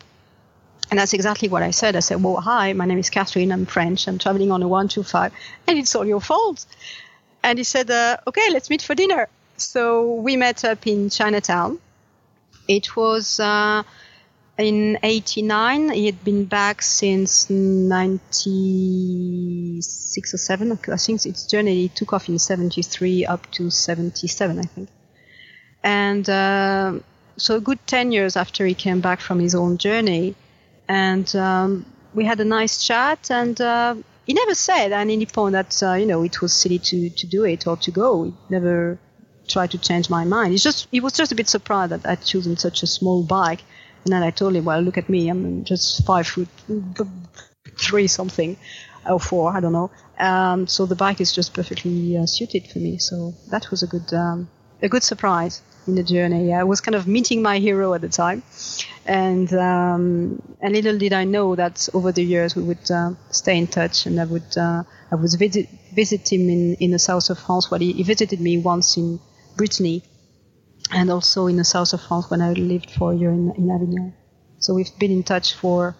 [0.89, 1.95] And that's exactly what I said.
[1.95, 3.51] I said, well, hi, my name is Catherine.
[3.51, 4.07] I'm French.
[4.07, 5.33] I'm traveling on a 125
[5.67, 6.65] and it's all your fault.
[7.43, 9.27] And he said, uh, okay, let's meet for dinner.
[9.57, 11.79] So we met up in Chinatown
[12.67, 13.83] it was uh,
[14.57, 15.91] in 89.
[15.91, 20.71] He had been back since 96 or 7.
[20.71, 24.89] I think its journey he took off in 73 up to 77, I think.
[25.85, 26.99] And uh,
[27.37, 30.33] so a good 10 years after he came back from his own journey.
[30.87, 35.53] And um, we had a nice chat and uh, he never said at any point
[35.53, 38.23] that, uh, you know, it was silly to, to do it or to go.
[38.23, 38.97] He never
[39.47, 40.53] tried to change my mind.
[40.53, 43.61] He's just he was just a bit surprised that I'd chosen such a small bike.
[44.03, 46.47] And then I told him, well, look at me, I'm just five foot
[47.77, 48.57] three something,
[49.07, 49.91] or four, I don't know.
[50.17, 52.97] Um, so the bike is just perfectly uh, suited for me.
[52.97, 54.49] So that was a good um,
[54.81, 56.53] a good surprise in the journey.
[56.53, 58.43] I was kind of meeting my hero at the time,
[59.05, 63.57] and um, and little did I know that over the years we would uh, stay
[63.57, 67.29] in touch, and I would uh, I would visit visit him in in the south
[67.29, 67.69] of France.
[67.69, 69.19] Well, he, he visited me once in
[69.55, 70.03] Brittany,
[70.91, 73.71] and also in the south of France when I lived for a year in, in
[73.71, 74.13] Avignon.
[74.59, 75.95] So we've been in touch for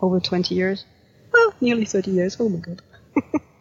[0.00, 0.84] over 20 years.
[1.32, 2.36] Well, nearly 30 years.
[2.38, 2.82] Oh my god.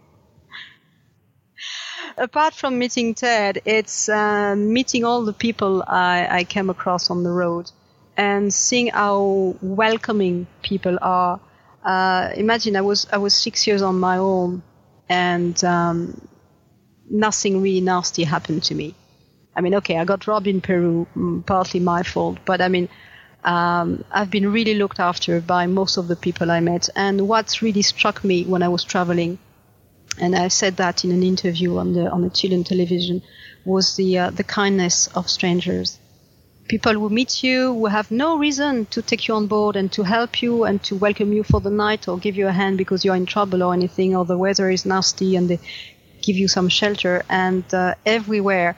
[2.18, 7.24] Apart from meeting Ted, it's uh, meeting all the people I, I came across on
[7.24, 7.70] the road
[8.16, 11.42] and seeing how welcoming people are.
[11.84, 14.64] Uh, imagine I was I was six years on my own,
[15.10, 16.22] and um,
[17.10, 18.96] nothing really nasty happened to me.
[19.54, 22.88] I mean, okay, I got robbed in Peru, mm, partly my fault, but I mean,
[23.44, 26.90] um, I've been really looked after by most of the people I met.
[26.96, 29.38] And what's really struck me when I was traveling,
[30.20, 33.22] and I said that in an interview on the on the Chilean television,
[33.66, 36.00] was the uh, the kindness of strangers.
[36.68, 40.02] People who meet you, who have no reason to take you on board and to
[40.04, 43.06] help you and to welcome you for the night or give you a hand because
[43.06, 45.60] you're in trouble or anything, or the weather is nasty and they
[46.24, 47.24] give you some shelter.
[47.30, 48.76] And uh, everywhere,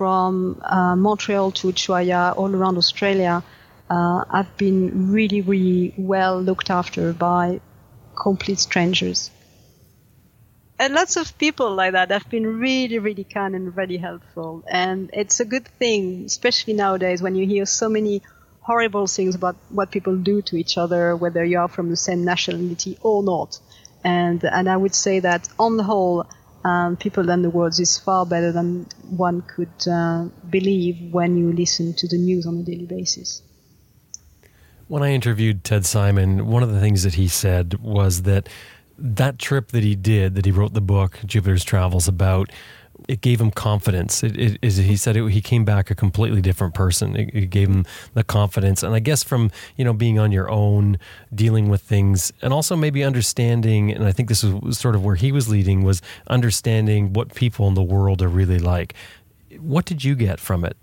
[0.00, 3.44] from uh, Montreal to Ushuaia, all around Australia,
[3.90, 7.60] uh, I've been really, really well looked after by
[8.16, 9.30] complete strangers.
[10.80, 14.64] And lots of people like that have been really, really kind and really helpful.
[14.66, 18.22] And it's a good thing, especially nowadays when you hear so many
[18.62, 22.24] horrible things about what people do to each other, whether you are from the same
[22.24, 23.58] nationality or not.
[24.04, 26.24] And, and I would say that on the whole,
[26.64, 31.52] um, people than the world is far better than one could uh, believe when you
[31.52, 33.42] listen to the news on a daily basis.
[34.88, 38.48] When I interviewed Ted Simon, one of the things that he said was that
[39.00, 42.50] that trip that he did, that he wrote the book Jupiter's Travels about,
[43.08, 44.22] it gave him confidence.
[44.22, 47.16] It, it, it, he said it, he came back a completely different person.
[47.16, 50.50] It, it, gave him the confidence, and I guess from you know being on your
[50.50, 50.98] own,
[51.34, 53.90] dealing with things, and also maybe understanding.
[53.90, 57.66] And I think this was sort of where he was leading was understanding what people
[57.68, 58.94] in the world are really like.
[59.58, 60.76] What did you get from it?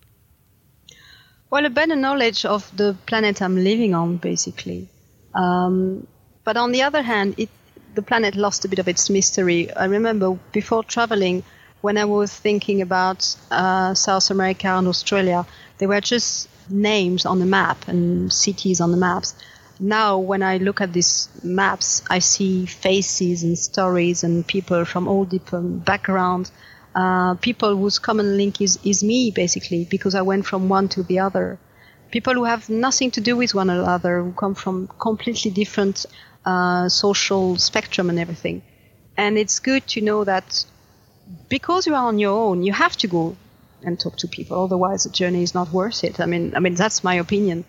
[1.50, 4.90] Well, a better knowledge of the planet I'm living on, basically.
[5.34, 6.06] Um,
[6.44, 7.50] but on the other hand, it,
[7.98, 9.74] the planet lost a bit of its mystery.
[9.74, 11.44] I remember before traveling
[11.82, 15.48] when I was thinking about uh, South America and Australia,
[15.80, 19.34] they were just names on the map and cities on the maps.
[19.80, 25.08] Now, when I look at these maps, I see faces and stories and people from
[25.08, 26.52] all different backgrounds.
[26.94, 31.02] Uh, people whose common link is, is me, basically, because I went from one to
[31.02, 31.58] the other.
[32.12, 36.06] People who have nothing to do with one another, who come from completely different
[36.48, 38.62] uh, social spectrum and everything.
[39.18, 40.66] And it's good to know that
[41.50, 43.36] because you are on your own, you have to go
[43.84, 44.64] and talk to people.
[44.64, 46.20] Otherwise, the journey is not worth it.
[46.20, 47.66] I mean, I mean that's my opinion.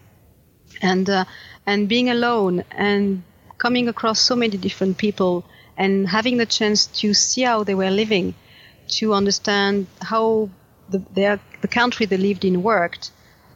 [0.80, 1.24] And uh,
[1.66, 3.22] and being alone and
[3.58, 5.44] coming across so many different people
[5.76, 8.34] and having the chance to see how they were living,
[8.98, 10.50] to understand how
[10.88, 13.10] the their, the country they lived in worked,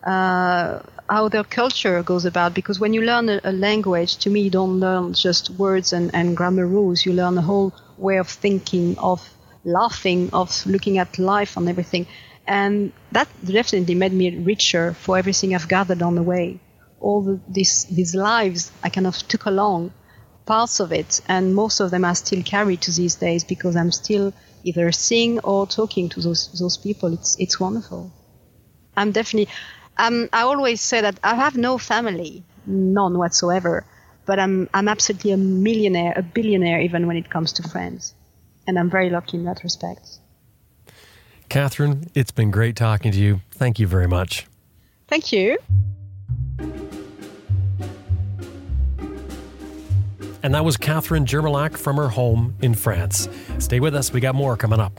[0.04, 0.80] uh,
[1.12, 4.50] how their culture goes about because when you learn a, a, language to me you
[4.50, 7.04] don't learn just words and, and grammar rules.
[7.04, 9.20] You learn a whole way of thinking of
[9.62, 12.06] laughing of looking at life and everything.
[12.46, 16.60] And that definitely made me richer for everything i've gathered on the way.
[16.98, 19.92] All the, these these lives i kind of took along
[20.46, 23.92] parts of it and most of them I still carry to these days because i'm
[23.92, 24.32] still
[24.64, 27.12] either seeing or talking to those those people.
[27.12, 28.02] It's it's wonderful.
[28.96, 29.48] I'm definitely
[30.02, 33.84] um, I always say that I have no family, none whatsoever,
[34.26, 38.14] but I'm I'm absolutely a millionaire, a billionaire, even when it comes to friends,
[38.66, 40.18] and I'm very lucky in that respect.
[41.48, 43.40] Catherine, it's been great talking to you.
[43.52, 44.46] Thank you very much.
[45.06, 45.58] Thank you.
[50.44, 53.28] And that was Catherine Germillac from her home in France.
[53.60, 54.98] Stay with us, we got more coming up.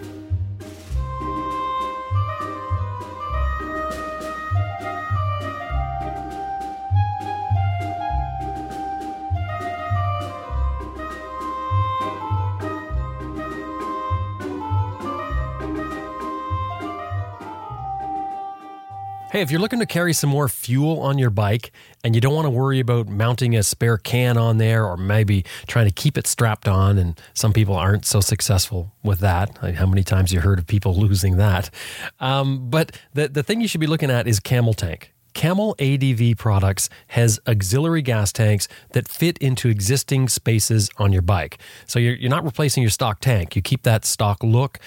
[19.33, 21.71] Hey, if you're looking to carry some more fuel on your bike
[22.03, 25.43] and you don't want to worry about mounting a spare can on there or maybe
[25.65, 29.59] trying to keep it strapped on, and some people aren't so successful with that.
[29.63, 31.71] Like how many times you heard of people losing that?
[32.19, 35.11] Um, but the, the thing you should be looking at is Camel Tank.
[35.33, 41.57] Camel ADV Products has auxiliary gas tanks that fit into existing spaces on your bike.
[41.87, 43.55] So you're, you're not replacing your stock tank.
[43.55, 44.77] You keep that stock look.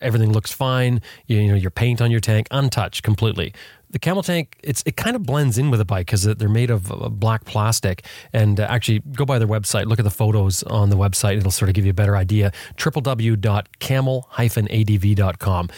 [0.00, 1.00] Everything looks fine.
[1.28, 3.54] You, you know, your paint on your tank untouched completely
[3.92, 6.70] the camel tank it's it kind of blends in with the bike because they're made
[6.70, 6.90] of
[7.20, 10.96] black plastic and uh, actually go by their website look at the photos on the
[10.96, 15.68] website it'll sort of give you a better idea www.camel-adv.com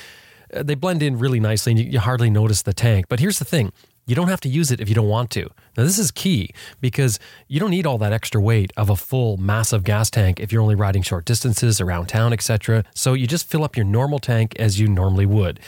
[0.54, 3.38] uh, they blend in really nicely and you, you hardly notice the tank but here's
[3.38, 3.70] the thing
[4.06, 5.48] you don't have to use it if you don't want to.
[5.76, 6.50] Now, this is key
[6.80, 10.52] because you don't need all that extra weight of a full, massive gas tank if
[10.52, 12.84] you're only riding short distances around town, etc.
[12.94, 15.58] So you just fill up your normal tank as you normally would.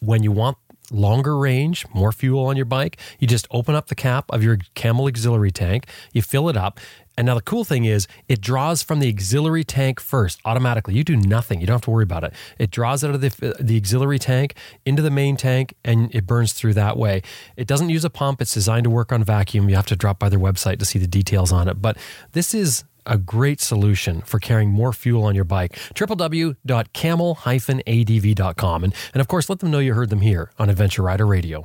[0.00, 0.58] When you want
[0.90, 4.58] longer range, more fuel on your bike, you just open up the cap of your
[4.74, 6.80] Camel auxiliary tank, you fill it up.
[7.18, 10.94] And now the cool thing is it draws from the auxiliary tank first automatically.
[10.94, 11.60] You do nothing.
[11.60, 12.32] You don't have to worry about it.
[12.58, 14.54] It draws out of the, the auxiliary tank
[14.86, 17.20] into the main tank and it burns through that way.
[17.58, 18.40] It doesn't use a pump.
[18.40, 19.68] It's designed to work on vacuum.
[19.68, 21.82] You have to drop by their website to see the details on it.
[21.82, 21.98] But
[22.32, 25.72] this is a great solution for carrying more fuel on your bike.
[25.94, 28.84] www.camel-adv.com.
[28.84, 31.64] And, and of course, let them know you heard them here on Adventure Rider Radio.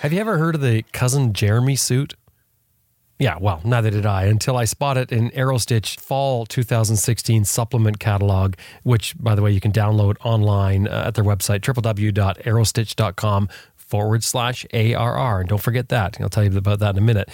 [0.00, 2.14] Have you ever heard of the Cousin Jeremy suit?
[3.18, 9.14] Yeah, well, neither did I until I spotted an Aerostitch Fall 2016 supplement catalog, which,
[9.18, 15.40] by the way, you can download online uh, at their website, www.aerostitch.com forward slash ARR.
[15.40, 16.16] And don't forget that.
[16.18, 17.28] I'll tell you about that in a minute.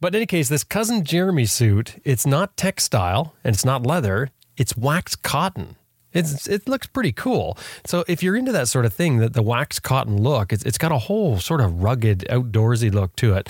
[0.00, 4.30] But in any case, this cousin Jeremy suit, it's not textile and it's not leather,
[4.56, 5.76] it's waxed cotton.
[6.12, 7.58] It's, it looks pretty cool.
[7.84, 10.78] So if you're into that sort of thing, that the wax cotton look, it's, it's
[10.78, 13.48] got a whole sort of rugged, outdoorsy look to it.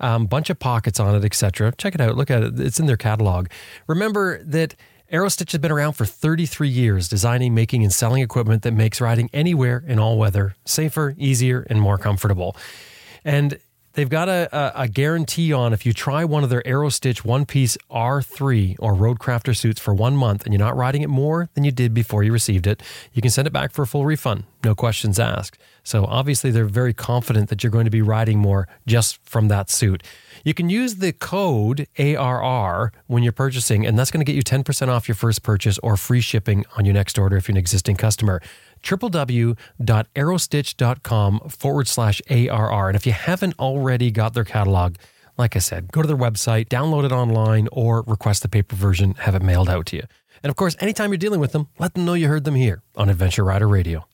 [0.00, 1.72] Um, bunch of pockets on it, etc.
[1.76, 2.16] Check it out.
[2.16, 2.60] Look at it.
[2.60, 3.48] It's in their catalog.
[3.88, 4.74] Remember that
[5.12, 9.28] Aerostitch has been around for 33 years, designing, making, and selling equipment that makes riding
[9.32, 12.56] anywhere in all weather safer, easier, and more comfortable.
[13.24, 13.58] And
[13.94, 17.46] They've got a, a, a, guarantee on if you try one of their Aerostitch one
[17.46, 21.64] piece R3 or Roadcrafter suits for one month and you're not riding it more than
[21.64, 22.82] you did before you received it,
[23.12, 24.44] you can send it back for a full refund.
[24.64, 25.58] No questions asked.
[25.84, 29.70] So obviously, they're very confident that you're going to be riding more just from that
[29.70, 30.02] suit.
[30.44, 34.42] You can use the code ARR when you're purchasing, and that's going to get you
[34.42, 37.58] 10% off your first purchase or free shipping on your next order if you're an
[37.58, 38.40] existing customer
[38.82, 42.88] www.aerostitch.com forward slash ARR.
[42.88, 44.96] And if you haven't already got their catalog,
[45.36, 49.14] like I said, go to their website, download it online, or request the paper version,
[49.14, 50.04] have it mailed out to you.
[50.42, 52.82] And of course, anytime you're dealing with them, let them know you heard them here
[52.96, 54.06] on Adventure Rider Radio.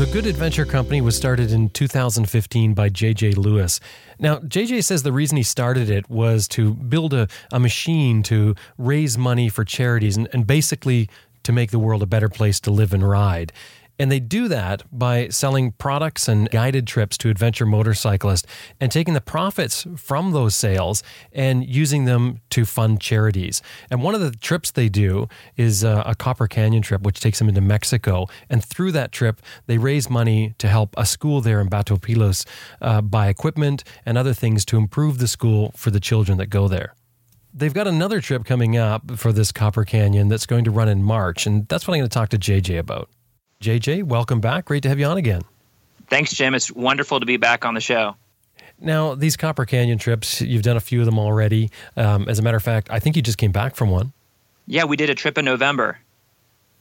[0.00, 3.32] The Good Adventure Company was started in 2015 by J.J.
[3.32, 3.80] Lewis.
[4.18, 8.54] Now, JJ says the reason he started it was to build a, a machine to
[8.78, 11.10] raise money for charities and, and basically
[11.42, 13.52] to make the world a better place to live and ride.
[14.00, 18.46] And they do that by selling products and guided trips to adventure motorcyclists
[18.80, 21.02] and taking the profits from those sales
[21.34, 23.60] and using them to fund charities.
[23.90, 25.28] And one of the trips they do
[25.58, 28.26] is a, a Copper Canyon trip, which takes them into Mexico.
[28.48, 32.46] And through that trip, they raise money to help a school there in Batopilas
[32.80, 36.68] uh, buy equipment and other things to improve the school for the children that go
[36.68, 36.94] there
[37.52, 41.02] they've got another trip coming up for this Copper Canyon that's going to run in
[41.02, 43.10] March, and that's what I'm going to talk to JJ about.
[43.60, 44.64] JJ, welcome back.
[44.64, 45.42] Great to have you on again.
[46.08, 46.54] Thanks, Jim.
[46.54, 48.16] It's wonderful to be back on the show.
[48.80, 51.70] Now, these Copper Canyon trips, you've done a few of them already.
[51.94, 54.14] Um, as a matter of fact, I think you just came back from one.
[54.66, 55.98] Yeah, we did a trip in November.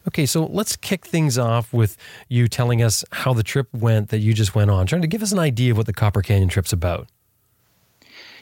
[0.07, 1.97] Okay, so let's kick things off with
[2.29, 5.21] you telling us how the trip went that you just went on, trying to give
[5.21, 7.09] us an idea of what the Copper Canyon trip's about.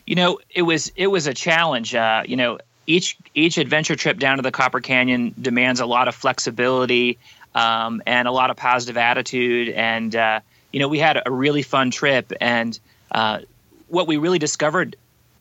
[0.05, 1.95] You know, it was it was a challenge.
[1.95, 6.07] Uh, you know, each each adventure trip down to the Copper Canyon demands a lot
[6.07, 7.17] of flexibility
[7.57, 9.69] um, and a lot of positive attitude.
[9.69, 10.41] And uh,
[10.71, 12.31] you know, we had a really fun trip.
[12.39, 12.79] And
[13.11, 13.39] uh,
[13.87, 14.95] what we really discovered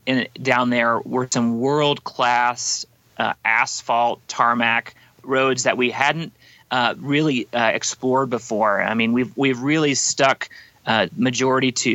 [0.07, 2.87] in down there were some world class
[3.19, 6.33] uh, asphalt tarmac roads that we hadn't
[6.71, 8.81] uh, really uh, explored before.
[8.81, 10.49] I mean, we've we've really stuck
[10.87, 11.91] uh, majority to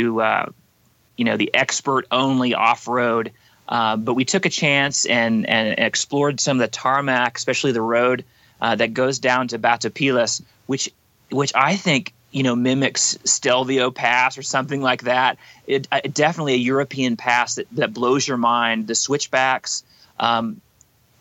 [1.17, 3.31] you know the expert only off road,
[3.67, 8.23] but we took a chance and and explored some of the tarmac, especially the road
[8.61, 10.89] uh, that goes down to Batopilas, which
[11.29, 15.37] which I think you know mimics Stelvio Pass or something like that.
[15.67, 18.87] It, it definitely a European pass that, that blows your mind.
[18.87, 19.83] The switchbacks.
[20.19, 20.61] Um,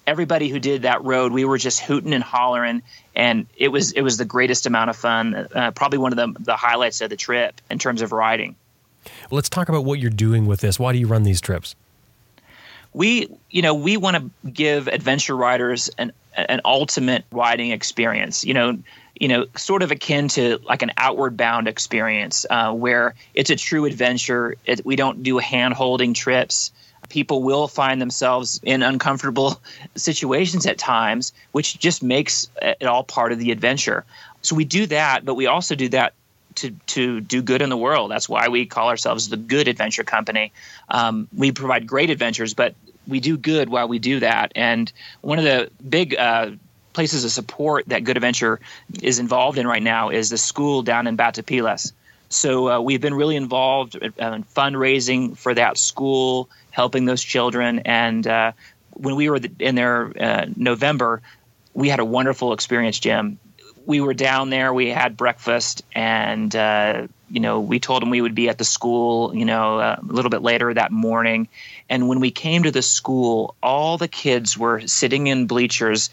[0.07, 2.83] everybody who did that road, we were just hooting and hollering,
[3.15, 5.35] and it was it was the greatest amount of fun.
[5.35, 8.57] Uh, probably one of the the highlights of the trip in terms of riding.
[9.31, 10.79] Let's talk about what you're doing with this.
[10.79, 11.75] Why do you run these trips?
[12.93, 18.45] We, you know, we want to give adventure riders an an ultimate riding experience.
[18.45, 18.79] You know,
[19.19, 23.57] you know, sort of akin to like an outward bound experience, uh, where it's a
[23.57, 24.57] true adventure.
[24.65, 26.73] It, we don't do hand holding trips
[27.11, 29.61] people will find themselves in uncomfortable
[29.97, 34.05] situations at times, which just makes it all part of the adventure.
[34.41, 36.15] So we do that, but we also do that
[36.57, 38.11] to to do good in the world.
[38.11, 40.53] That's why we call ourselves the Good Adventure Company.
[40.89, 42.75] Um, we provide great adventures, but
[43.11, 44.53] we do good while we do that.
[44.55, 44.91] And
[45.21, 46.53] one of the big uh,
[46.93, 48.61] places of support that Good Adventure
[49.03, 51.93] is involved in right now is the school down in Batopilas.
[52.29, 57.81] So uh, we've been really involved in fundraising for that school, helping those children.
[57.81, 58.53] And uh,
[58.93, 61.23] when we were in there uh, November,
[61.75, 63.39] we had a wonderful experience, Jim.
[63.87, 68.21] We were down there, we had breakfast, and uh, you know we told them we
[68.21, 71.49] would be at the school, you know, uh, a little bit later that morning.
[71.89, 76.11] And when we came to the school, all the kids were sitting in bleachers,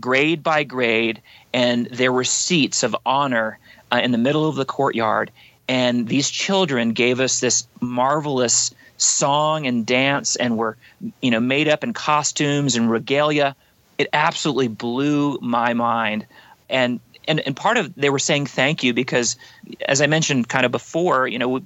[0.00, 3.58] grade by grade, and there were seats of honor
[3.92, 5.30] uh, in the middle of the courtyard.
[5.68, 10.76] And these children gave us this marvelous song and dance and were
[11.20, 13.54] you know made up in costumes and regalia.
[13.96, 16.26] It absolutely blew my mind.
[16.70, 19.36] And and and part of they were saying thank you because
[19.86, 21.60] as i mentioned kind of before you know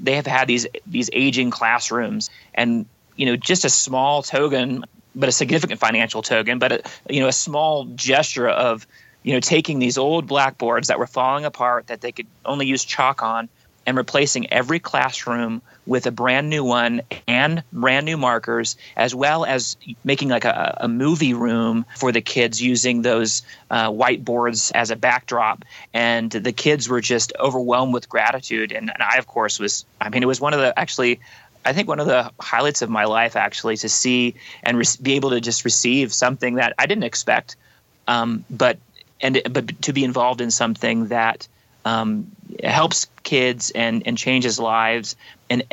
[0.00, 2.86] they have had these these aging classrooms and
[3.16, 4.84] you know just a small token
[5.14, 8.86] but a significant financial token but a, you know a small gesture of
[9.22, 12.84] you know, taking these old blackboards that were falling apart that they could only use
[12.84, 13.48] chalk on
[13.86, 19.44] and replacing every classroom with a brand new one and brand new markers, as well
[19.44, 24.90] as making like a, a movie room for the kids using those uh, whiteboards as
[24.90, 25.64] a backdrop.
[25.92, 28.72] And the kids were just overwhelmed with gratitude.
[28.72, 31.20] And, and I, of course, was, I mean, it was one of the actually
[31.64, 35.14] I think one of the highlights of my life actually to see and re- be
[35.14, 37.56] able to just receive something that I didn't expect,
[38.08, 38.78] um, but
[39.20, 41.46] and but to be involved in something that
[41.84, 42.30] um,
[42.62, 45.16] helps kids and and changes lives.
[45.50, 45.64] And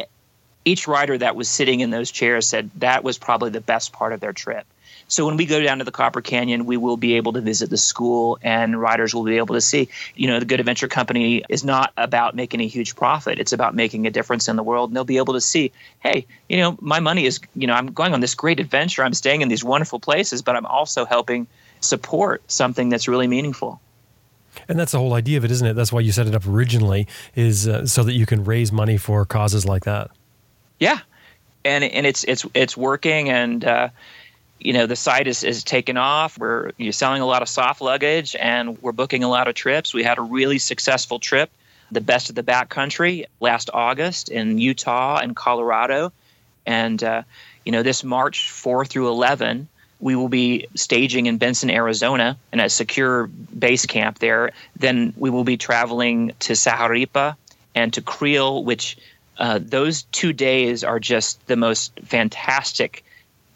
[0.65, 4.13] each rider that was sitting in those chairs said that was probably the best part
[4.13, 4.65] of their trip.
[5.07, 7.71] So when we go down to the Copper Canyon, we will be able to visit
[7.71, 9.89] the school, and riders will be able to see.
[10.15, 13.73] You know, the Good Adventure Company is not about making a huge profit; it's about
[13.73, 14.91] making a difference in the world.
[14.91, 17.87] And they'll be able to see, hey, you know, my money is, you know, I'm
[17.87, 19.03] going on this great adventure.
[19.03, 21.47] I'm staying in these wonderful places, but I'm also helping
[21.79, 23.81] support something that's really meaningful.
[24.67, 25.73] And that's the whole idea of it, isn't it?
[25.73, 28.97] That's why you set it up originally, is uh, so that you can raise money
[28.97, 30.11] for causes like that.
[30.79, 30.99] Yeah,
[31.65, 33.89] and and it's it's it's working, and uh,
[34.59, 36.37] you know the site is is taken off.
[36.37, 39.93] We're you're selling a lot of soft luggage, and we're booking a lot of trips.
[39.93, 41.49] We had a really successful trip,
[41.91, 46.11] the best of the backcountry, last August in Utah and Colorado,
[46.65, 47.23] and uh,
[47.65, 49.67] you know this March four through eleven
[49.99, 54.51] we will be staging in Benson, Arizona, in a secure base camp there.
[54.77, 57.35] Then we will be traveling to Sahuaripa
[57.75, 58.97] and to Creel, which
[59.37, 63.03] uh, those two days are just the most fantastic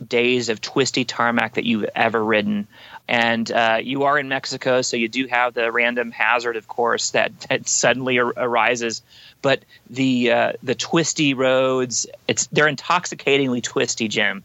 [0.06, 2.68] days of twisty tarmac that you've ever ridden.
[3.08, 7.12] And uh, you are in Mexico, so you do have the random hazard, of course,
[7.12, 9.02] that, that suddenly ar- arises.
[9.42, 14.44] But the uh, the twisty roads, it's they're intoxicatingly twisty, Jim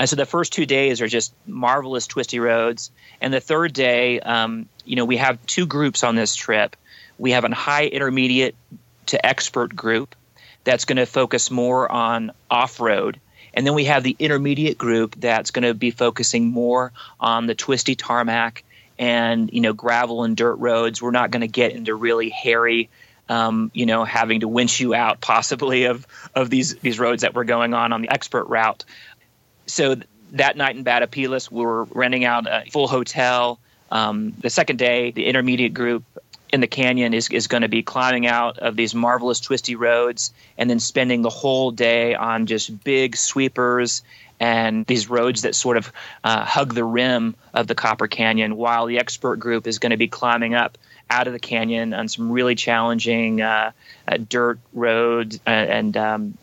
[0.00, 2.90] And so the first two days are just marvelous twisty roads.
[3.20, 6.74] And the third day, um, you know, we have two groups on this trip.
[7.18, 8.54] We have a high intermediate
[9.06, 10.14] to expert group
[10.64, 13.20] that's going to focus more on off road.
[13.52, 17.54] And then we have the intermediate group that's going to be focusing more on the
[17.54, 18.64] twisty tarmac
[18.98, 21.02] and you know gravel and dirt roads.
[21.02, 22.88] We're not going to get into really hairy,
[23.28, 27.34] um, you know, having to winch you out possibly of of these these roads that
[27.34, 28.84] we're going on on the expert route.
[29.70, 29.96] So
[30.32, 33.58] that night in Batopilas, we were renting out a full hotel.
[33.90, 36.04] Um, the second day, the intermediate group
[36.52, 40.32] in the canyon is, is going to be climbing out of these marvelous twisty roads
[40.58, 44.02] and then spending the whole day on just big sweepers
[44.40, 45.92] and these roads that sort of
[46.24, 49.98] uh, hug the rim of the Copper Canyon, while the expert group is going to
[49.98, 50.78] be climbing up
[51.10, 53.72] out of the canyon on some really challenging uh,
[54.08, 56.38] uh, dirt roads uh, and um,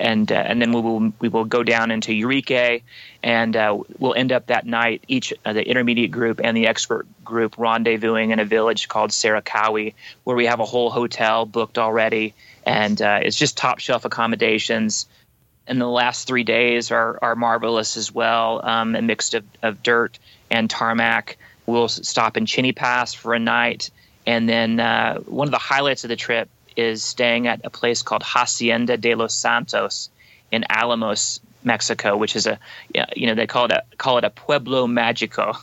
[0.00, 2.82] and uh, and then we will we will go down into Urique,
[3.22, 7.06] and uh, we'll end up that night each uh, the intermediate group and the expert
[7.24, 9.94] group rendezvousing in a village called Cerocahui,
[10.24, 12.34] where we have a whole hotel booked already,
[12.66, 15.06] and uh, it's just top shelf accommodations.
[15.66, 19.82] And the last three days are are marvelous as well, um, a mix of, of
[19.82, 20.18] dirt
[20.50, 21.36] and tarmac.
[21.66, 23.90] We'll stop in Chinipas for a night,
[24.26, 26.48] and then uh, one of the highlights of the trip
[26.80, 30.10] is staying at a place called Hacienda de los Santos
[30.50, 32.58] in Alamos, Mexico, which is a
[33.14, 35.54] you know they call it a call it a pueblo magico,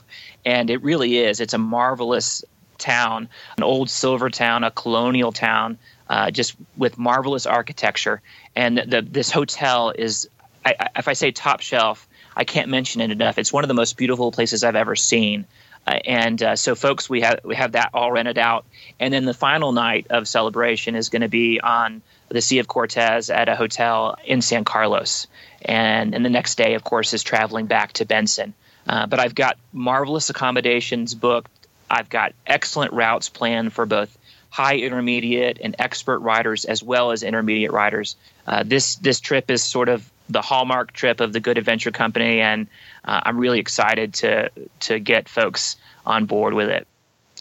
[0.45, 1.39] and it really is.
[1.39, 2.43] It's a marvelous
[2.77, 5.77] town, an old silver town, a colonial town,
[6.09, 8.21] uh, just with marvelous architecture.
[8.55, 10.29] And the, this hotel is,
[10.65, 13.37] I, I, if I say top shelf, I can't mention it enough.
[13.37, 15.45] It's one of the most beautiful places I've ever seen.
[15.87, 18.65] Uh, and uh, so, folks, we have we have that all rented out,
[18.99, 22.67] and then the final night of celebration is going to be on the Sea of
[22.67, 25.27] Cortez at a hotel in San Carlos,
[25.61, 28.53] and and the next day, of course, is traveling back to Benson.
[28.85, 31.51] Uh, but I've got marvelous accommodations booked.
[31.89, 34.17] I've got excellent routes planned for both
[34.49, 38.17] high intermediate and expert riders as well as intermediate riders.
[38.45, 42.41] Uh, this this trip is sort of the hallmark trip of the Good Adventure Company,
[42.41, 42.67] and
[43.07, 44.51] uh, I'm really excited to
[44.81, 46.87] to get folks on board with it.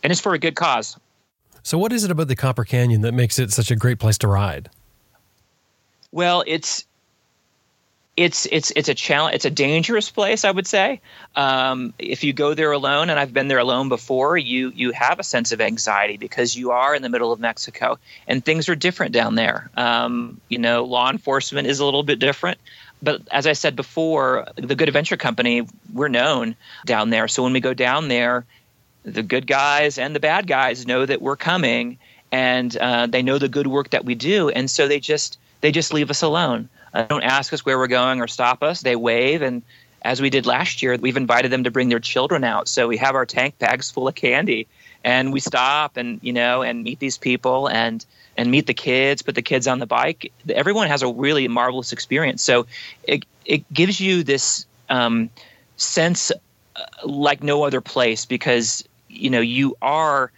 [0.03, 0.99] And it's for a good cause.
[1.63, 4.19] So, what is it about the Copper Canyon that makes it such a great place
[4.19, 4.71] to ride?
[6.13, 6.87] Well, it's
[8.17, 9.35] it's it's it's a challenge.
[9.35, 11.01] It's a dangerous place, I would say.
[11.35, 15.19] Um, if you go there alone, and I've been there alone before, you you have
[15.19, 18.75] a sense of anxiety because you are in the middle of Mexico, and things are
[18.75, 19.71] different down there.
[19.77, 22.59] Um, you know, law enforcement is a little bit different.
[23.03, 27.29] But as I said before, the Good Adventure Company, we're known down there.
[27.29, 28.45] So when we go down there,
[29.05, 31.99] the good guys and the bad guys know that we're coming,
[32.33, 35.71] and uh, they know the good work that we do, and so they just they
[35.73, 38.81] just leave us alone uh, don't ask us where we're going or stop us.
[38.81, 39.63] They wave, and
[40.01, 42.69] as we did last year, we've invited them to bring their children out.
[42.69, 44.67] So we have our tank bags full of candy,
[45.05, 48.05] and we stop and you know and meet these people and
[48.37, 50.33] and meet the kids, put the kids on the bike.
[50.49, 52.43] Everyone has a really marvelous experience.
[52.43, 52.67] So
[53.05, 55.31] it it gives you this um,
[55.77, 56.33] sense
[56.77, 60.31] uh, like no other place because you know you are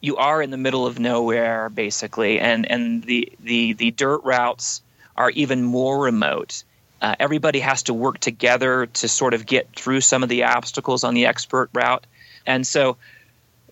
[0.00, 4.82] you are in the middle of nowhere basically and and the the the dirt routes
[5.16, 6.64] are even more remote.
[7.00, 11.02] Uh, everybody has to work together to sort of get through some of the obstacles
[11.02, 12.06] on the expert route,
[12.46, 12.96] and so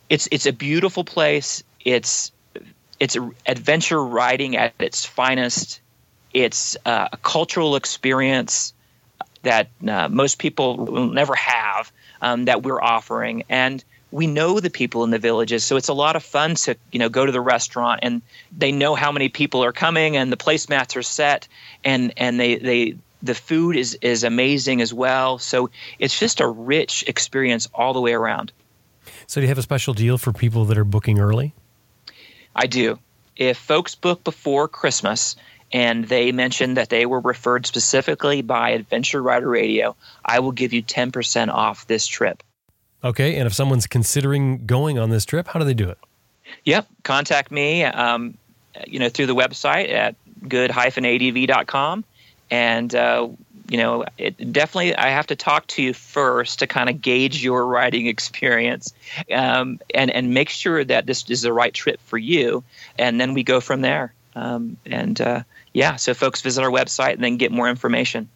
[0.09, 1.63] it's it's a beautiful place.
[1.85, 2.33] It's
[3.01, 3.17] it's
[3.47, 5.81] adventure riding at its finest.
[6.33, 8.73] It's uh, a cultural experience
[9.43, 11.91] that uh, most people will never have
[12.21, 13.83] um, that we're offering, and
[14.13, 16.99] we know the people in the villages so it's a lot of fun to you
[16.99, 18.23] know go to the restaurant and
[18.59, 21.47] they know how many people are coming and the placemats are set
[21.85, 25.39] and and they they the food is is amazing as well.
[25.39, 28.53] So it's just a rich experience all the way around.
[29.27, 31.55] So do you have a special deal for people that are booking early
[32.61, 32.99] i do
[33.37, 35.37] if folks book before christmas
[35.73, 40.73] and they mention that they were referred specifically by adventure rider radio i will give
[40.73, 42.43] you 10% off this trip
[43.03, 43.37] Okay.
[43.37, 45.99] And if someone's considering going on this trip, how do they do it?
[46.65, 46.87] Yep.
[47.03, 48.37] Contact me, um,
[48.87, 50.17] you know, through the website at
[50.47, 52.05] good-adv.com.
[52.51, 53.29] And, uh,
[53.71, 57.41] you know, it definitely, I have to talk to you first to kind of gauge
[57.43, 58.93] your riding experience
[59.33, 62.65] um, and, and make sure that this is the right trip for you.
[62.99, 64.13] And then we go from there.
[64.35, 68.29] Um, and uh, yeah, so folks visit our website and then get more information.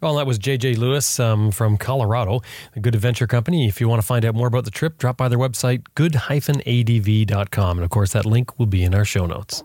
[0.00, 2.40] Well, that was JJ Lewis um, from Colorado,
[2.74, 3.68] a Good Adventure Company.
[3.68, 7.78] If you want to find out more about the trip, drop by their website, good-adv.com.
[7.78, 9.62] And of course, that link will be in our show notes.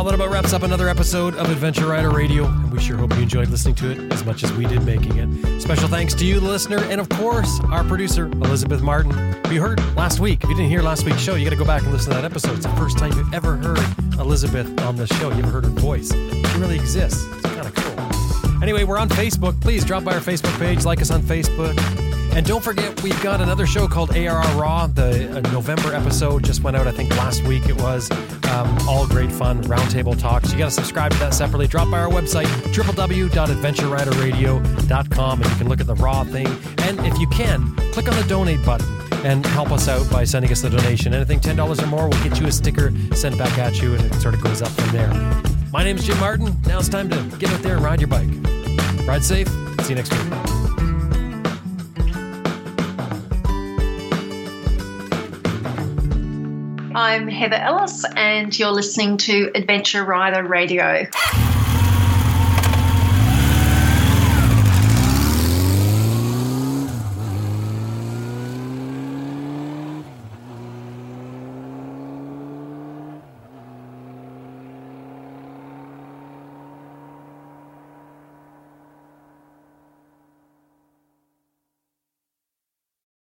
[0.00, 3.14] Well, that about wraps up another episode of Adventure Rider Radio, and we sure hope
[3.16, 5.60] you enjoyed listening to it as much as we did making it.
[5.60, 9.12] Special thanks to you, the listener, and of course, our producer, Elizabeth Martin.
[9.50, 10.42] We heard last week.
[10.42, 12.16] If you didn't hear last week's show, you got to go back and listen to
[12.16, 12.56] that episode.
[12.56, 13.84] It's the first time you've ever heard
[14.18, 15.28] Elizabeth on the show.
[15.32, 16.10] You ever heard her voice?
[16.10, 17.22] She really exists.
[17.22, 18.62] It's kind of cool.
[18.62, 19.60] Anyway, we're on Facebook.
[19.60, 21.76] Please drop by our Facebook page, like us on Facebook.
[22.32, 24.86] And don't forget, we've got another show called ARR Raw.
[24.86, 28.08] The uh, November episode just went out, I think last week it was.
[28.10, 30.52] Um, all great fun, roundtable talks.
[30.52, 31.66] You got to subscribe to that separately.
[31.66, 36.46] Drop by our website, www.adventureriderradio.com, and you can look at the Raw thing.
[36.78, 38.86] And if you can, click on the donate button
[39.24, 41.12] and help us out by sending us the donation.
[41.12, 44.14] Anything $10 or more, we'll get you a sticker sent back at you, and it
[44.14, 45.12] sort of goes up from there.
[45.72, 46.56] My name is Jim Martin.
[46.66, 48.28] Now it's time to get out there and ride your bike.
[49.06, 49.48] Ride safe.
[49.82, 50.69] See you next week.
[56.94, 61.06] I'm Heather Ellis, and you're listening to Adventure Rider Radio.